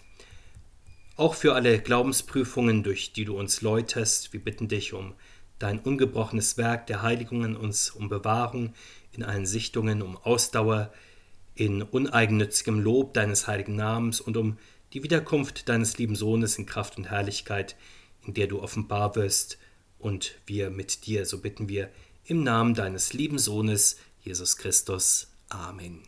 auch 1.17 1.35
für 1.35 1.57
alle 1.57 1.81
Glaubensprüfungen, 1.81 2.85
durch 2.85 3.13
die 3.13 3.25
du 3.25 3.37
uns 3.37 3.61
läuterst. 3.61 4.33
Wir 4.33 4.39
bitten 4.39 4.69
dich 4.69 4.93
um 4.93 5.15
dein 5.59 5.81
ungebrochenes 5.81 6.57
Werk 6.57 6.87
der 6.87 7.03
Heiligung 7.03 7.45
in 7.45 7.57
uns, 7.57 7.91
um 7.91 8.09
Bewahrung 8.09 8.73
in 9.11 9.25
allen 9.25 9.45
Sichtungen, 9.45 10.01
um 10.01 10.17
Ausdauer 10.17 10.93
in 11.57 11.83
uneigennützigem 11.83 12.79
Lob 12.79 13.15
deines 13.15 13.49
heiligen 13.49 13.75
Namens 13.75 14.21
und 14.21 14.37
um 14.37 14.59
die 14.93 15.03
Wiederkunft 15.03 15.69
deines 15.69 15.99
lieben 15.99 16.15
Sohnes 16.15 16.57
in 16.57 16.67
Kraft 16.67 16.99
und 16.99 17.11
Herrlichkeit, 17.11 17.75
in 18.25 18.33
der 18.33 18.47
du 18.47 18.63
offenbar 18.63 19.17
wirst 19.17 19.59
und 19.99 20.37
wir 20.47 20.71
mit 20.71 21.07
dir. 21.07 21.27
So 21.27 21.41
bitten 21.41 21.69
wir 21.69 21.91
im 22.29 22.43
Namen 22.43 22.75
deines 22.75 23.13
lieben 23.15 23.39
Sohnes, 23.39 23.97
Jesus 24.21 24.57
Christus. 24.57 25.29
Amen. 25.49 26.03